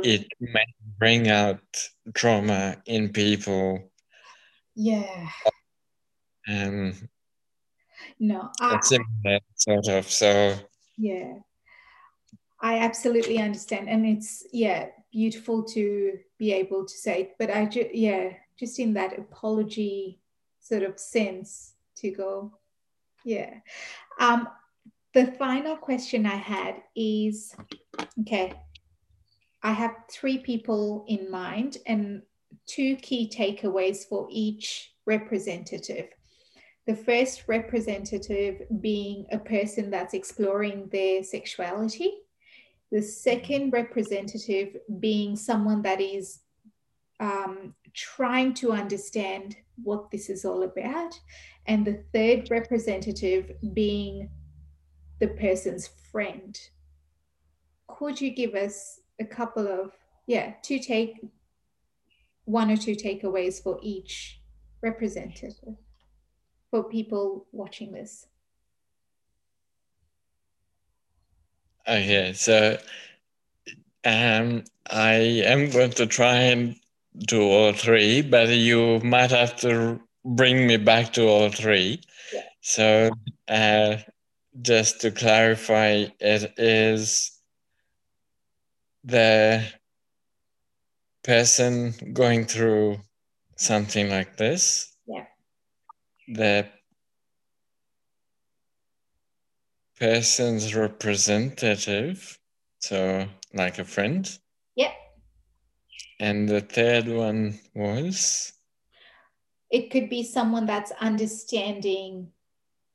[0.04, 0.66] it may
[1.00, 1.60] bring out
[2.14, 3.92] trauma in people.
[4.76, 5.30] Yeah.
[6.48, 6.94] Um,
[8.20, 10.12] No, I, similar sort of.
[10.12, 10.56] So
[11.00, 11.40] Yeah.
[12.62, 13.90] I absolutely understand.
[13.90, 17.36] And it's, yeah, beautiful to be able to say, it.
[17.40, 20.20] but I just, yeah, just in that apology
[20.66, 22.51] sort of sense to go,
[23.24, 23.59] yeah.
[24.20, 24.47] Um,
[25.13, 27.55] the final question I had is
[28.22, 28.53] okay,
[29.61, 32.24] I have three people in mind and
[32.66, 36.09] two key takeaways for each representative.
[36.88, 42.11] The first representative being a person that's exploring their sexuality.
[42.91, 46.39] The second representative being someone that is
[47.20, 51.20] um, trying to understand what this is all about.
[51.68, 54.30] And the third representative being
[55.20, 56.58] the person's friend.
[57.88, 59.92] Could you give us a couple of,
[60.28, 61.14] yeah, two take,
[62.46, 64.42] one or two takeaways for each
[64.82, 65.54] representative
[66.70, 68.28] for people watching this?
[71.88, 72.78] Okay, so
[74.04, 76.76] um, I am going to try and
[77.20, 82.01] do all three, but you might have to bring me back to all three.
[82.34, 82.41] Yeah.
[82.61, 83.09] So,
[83.47, 83.97] uh,
[84.61, 87.32] just to clarify, it is
[89.03, 89.66] the
[91.24, 92.99] person going through
[93.57, 94.95] something like this.
[95.05, 95.26] Yeah.
[96.28, 96.68] The
[99.99, 102.38] person's representative,
[102.80, 104.30] so like a friend.
[104.76, 104.91] Yep.
[106.20, 108.53] And the third one was
[109.70, 112.32] It could be someone that's understanding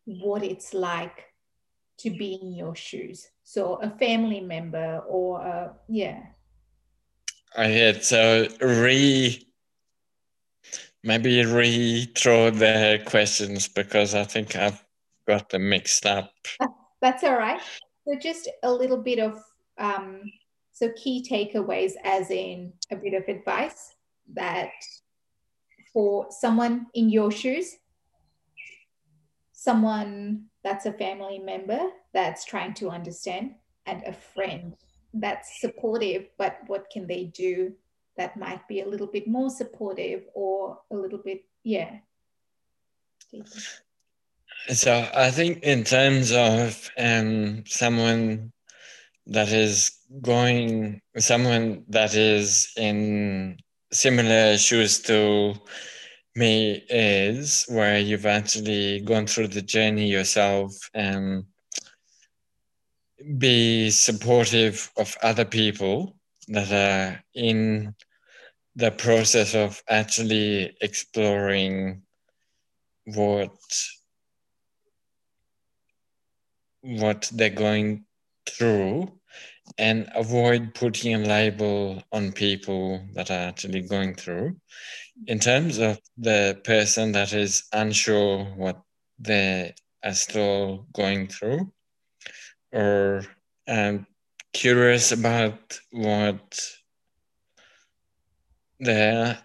[0.04, 1.26] what it's like
[1.98, 3.28] to be in your shoes.
[3.44, 6.22] So a family member or a, yeah.
[7.56, 9.46] I had so re
[11.02, 14.82] maybe re-throw the questions because I think I've
[15.26, 16.32] got them mixed up.
[17.00, 17.60] That's all right.
[18.06, 19.42] So just a little bit of
[19.78, 20.22] um,
[20.80, 23.94] so key takeaways, as in a bit of advice
[24.32, 24.70] that
[25.92, 27.76] for someone in your shoes,
[29.52, 34.74] someone that's a family member that's trying to understand, and a friend
[35.12, 37.74] that's supportive, but what can they do
[38.16, 41.98] that might be a little bit more supportive or a little bit, yeah.
[44.68, 48.52] So I think in terms of um, someone
[49.26, 49.92] that is
[50.22, 53.58] going, someone that is in
[53.92, 55.54] similar shoes to
[56.36, 61.44] me is where you've actually gone through the journey yourself and
[63.38, 66.16] be supportive of other people
[66.48, 67.94] that are in
[68.76, 72.02] the process of actually exploring
[73.04, 73.52] what
[76.82, 78.04] what they're going
[78.50, 79.12] through
[79.78, 84.56] and avoid putting a label on people that are actually going through.
[85.26, 88.80] In terms of the person that is unsure what
[89.18, 89.74] they
[90.04, 91.72] are still going through
[92.72, 93.22] or
[93.68, 94.06] um,
[94.52, 96.60] curious about what
[98.80, 99.38] the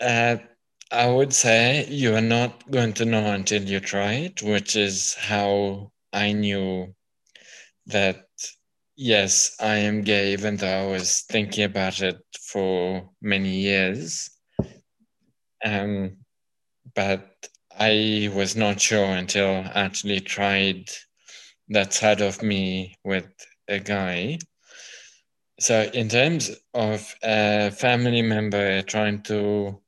[0.00, 0.36] uh,
[0.92, 5.14] I would say you are not going to know until you try it, which is
[5.14, 6.94] how I knew
[7.90, 8.26] that
[8.96, 14.30] yes, I am gay, even though I was thinking about it for many years.
[15.64, 16.18] Um,
[16.94, 20.90] but I was not sure until I actually tried
[21.68, 23.28] that side of me with
[23.68, 24.38] a guy.
[25.60, 29.80] So, in terms of a family member trying to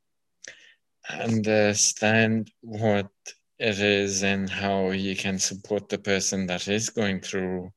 [1.11, 3.11] understand what
[3.59, 7.73] it is and how you can support the person that is going through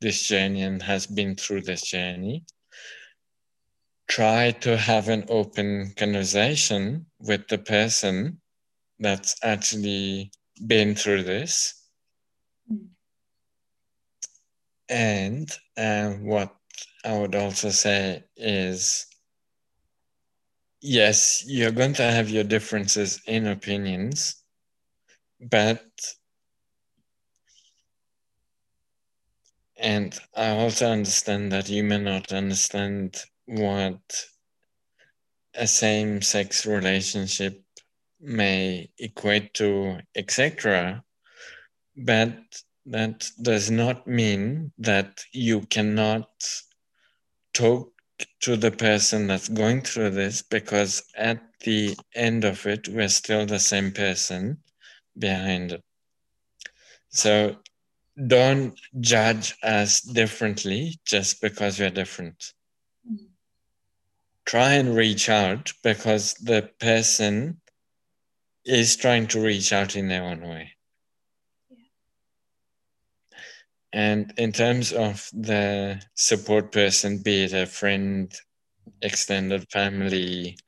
[0.00, 2.44] this journey and has been through this journey,
[4.08, 8.40] try to have an open conversation with the person
[8.98, 10.30] that's actually
[10.66, 11.74] been through this.
[14.88, 16.54] And uh, what
[17.04, 19.06] I would also say is
[20.80, 24.42] yes, you're going to have your differences in opinions,
[25.40, 25.84] but
[29.78, 34.24] and I also understand that you may not understand what
[35.54, 37.62] a same sex relationship
[38.20, 41.04] may equate to, etc.
[41.96, 42.36] But
[42.86, 46.28] that does not mean that you cannot
[47.54, 47.92] talk
[48.40, 53.46] to the person that's going through this because at the end of it, we're still
[53.46, 54.58] the same person
[55.16, 55.82] behind it.
[57.10, 57.56] So
[58.26, 62.52] don't judge us differently just because we're different.
[63.06, 63.26] Mm-hmm.
[64.44, 67.60] Try and reach out because the person
[68.64, 70.72] is trying to reach out in their own way.
[73.92, 78.32] And in terms of the support person, be it a friend,
[79.00, 80.58] extended family,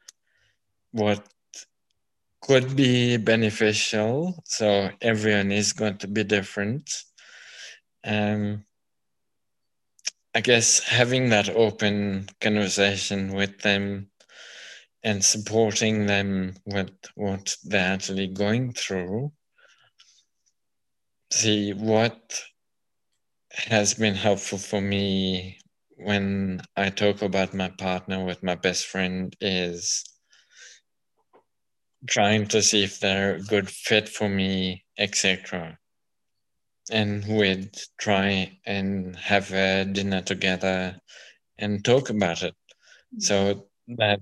[0.93, 1.27] what
[2.41, 4.43] could be beneficial.
[4.47, 6.91] So everyone is going to be different.
[8.05, 8.65] Um,
[10.35, 14.11] I guess having that open conversation with them
[15.03, 19.33] and supporting them with what they're actually going through.
[21.33, 22.43] See what
[23.51, 25.59] has been helpful for me
[25.97, 30.05] when I talk about my partner with my best friend is
[32.09, 35.80] trying to see if they're a good fit for me, etc.
[36.91, 41.01] And we'd try and have a dinner together
[41.59, 42.55] and talk about it.
[43.15, 43.21] Mm-hmm.
[43.21, 43.67] So
[43.99, 44.21] that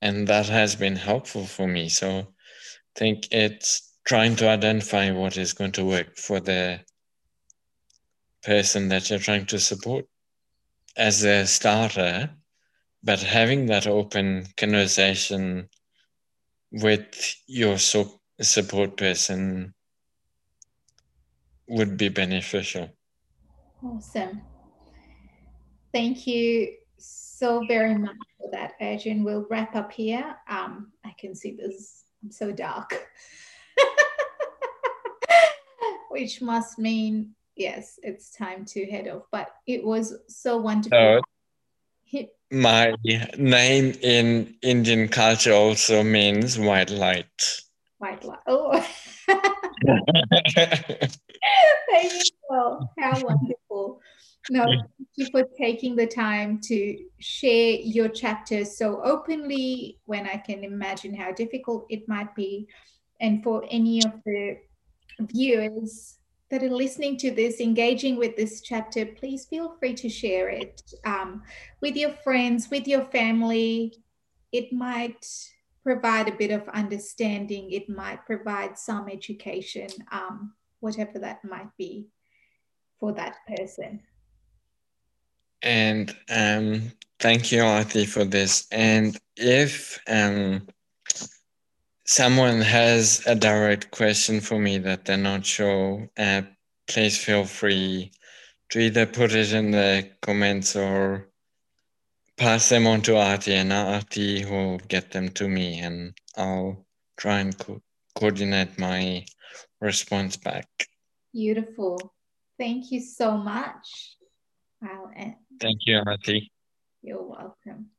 [0.00, 1.88] and that has been helpful for me.
[1.88, 6.80] So I think it's trying to identify what is going to work for the
[8.42, 10.06] person that you're trying to support
[10.96, 12.30] as a starter,
[13.02, 15.68] but having that open conversation
[16.72, 19.72] with your so- support person
[21.68, 22.90] would be beneficial.
[23.84, 24.42] Awesome.
[25.92, 29.24] Thank you so very much for that, Adrian.
[29.24, 30.36] We'll wrap up here.
[30.48, 33.08] Um, I can see this, I'm so dark.
[36.10, 39.24] Which must mean yes, it's time to head off.
[39.30, 41.20] But it was so wonderful.
[42.50, 47.60] my name in Indian culture also means white light.
[47.98, 48.38] White light.
[48.46, 48.86] Oh.
[51.90, 52.30] Thank you.
[52.50, 54.00] How wonderful.
[54.50, 60.36] No, thank you for taking the time to share your chapters so openly when I
[60.36, 62.66] can imagine how difficult it might be.
[63.20, 64.56] And for any of the
[65.20, 66.18] viewers
[66.50, 70.82] that are listening to this, engaging with this chapter, please feel free to share it
[71.04, 71.42] um,
[71.80, 73.94] with your friends, with your family.
[74.50, 75.24] It might
[75.82, 82.08] provide a bit of understanding, it might provide some education, um, whatever that might be
[82.98, 84.00] for that person.
[85.62, 88.66] And um, thank you, Arj, for this.
[88.70, 90.66] And if um,
[92.04, 96.42] someone has a direct question for me that they're not sure, uh,
[96.88, 98.12] please feel free
[98.70, 101.28] to either put it in the comments or
[102.36, 107.38] pass them on to Arj, and Arj will get them to me, and I'll try
[107.38, 107.82] and co-
[108.14, 109.24] coordinate my
[109.80, 110.68] response back.
[111.32, 112.14] Beautiful.
[112.58, 114.16] Thank you so much.
[114.82, 115.36] I'll end.
[115.60, 116.50] Thank you, Arj.
[117.02, 117.92] You're welcome.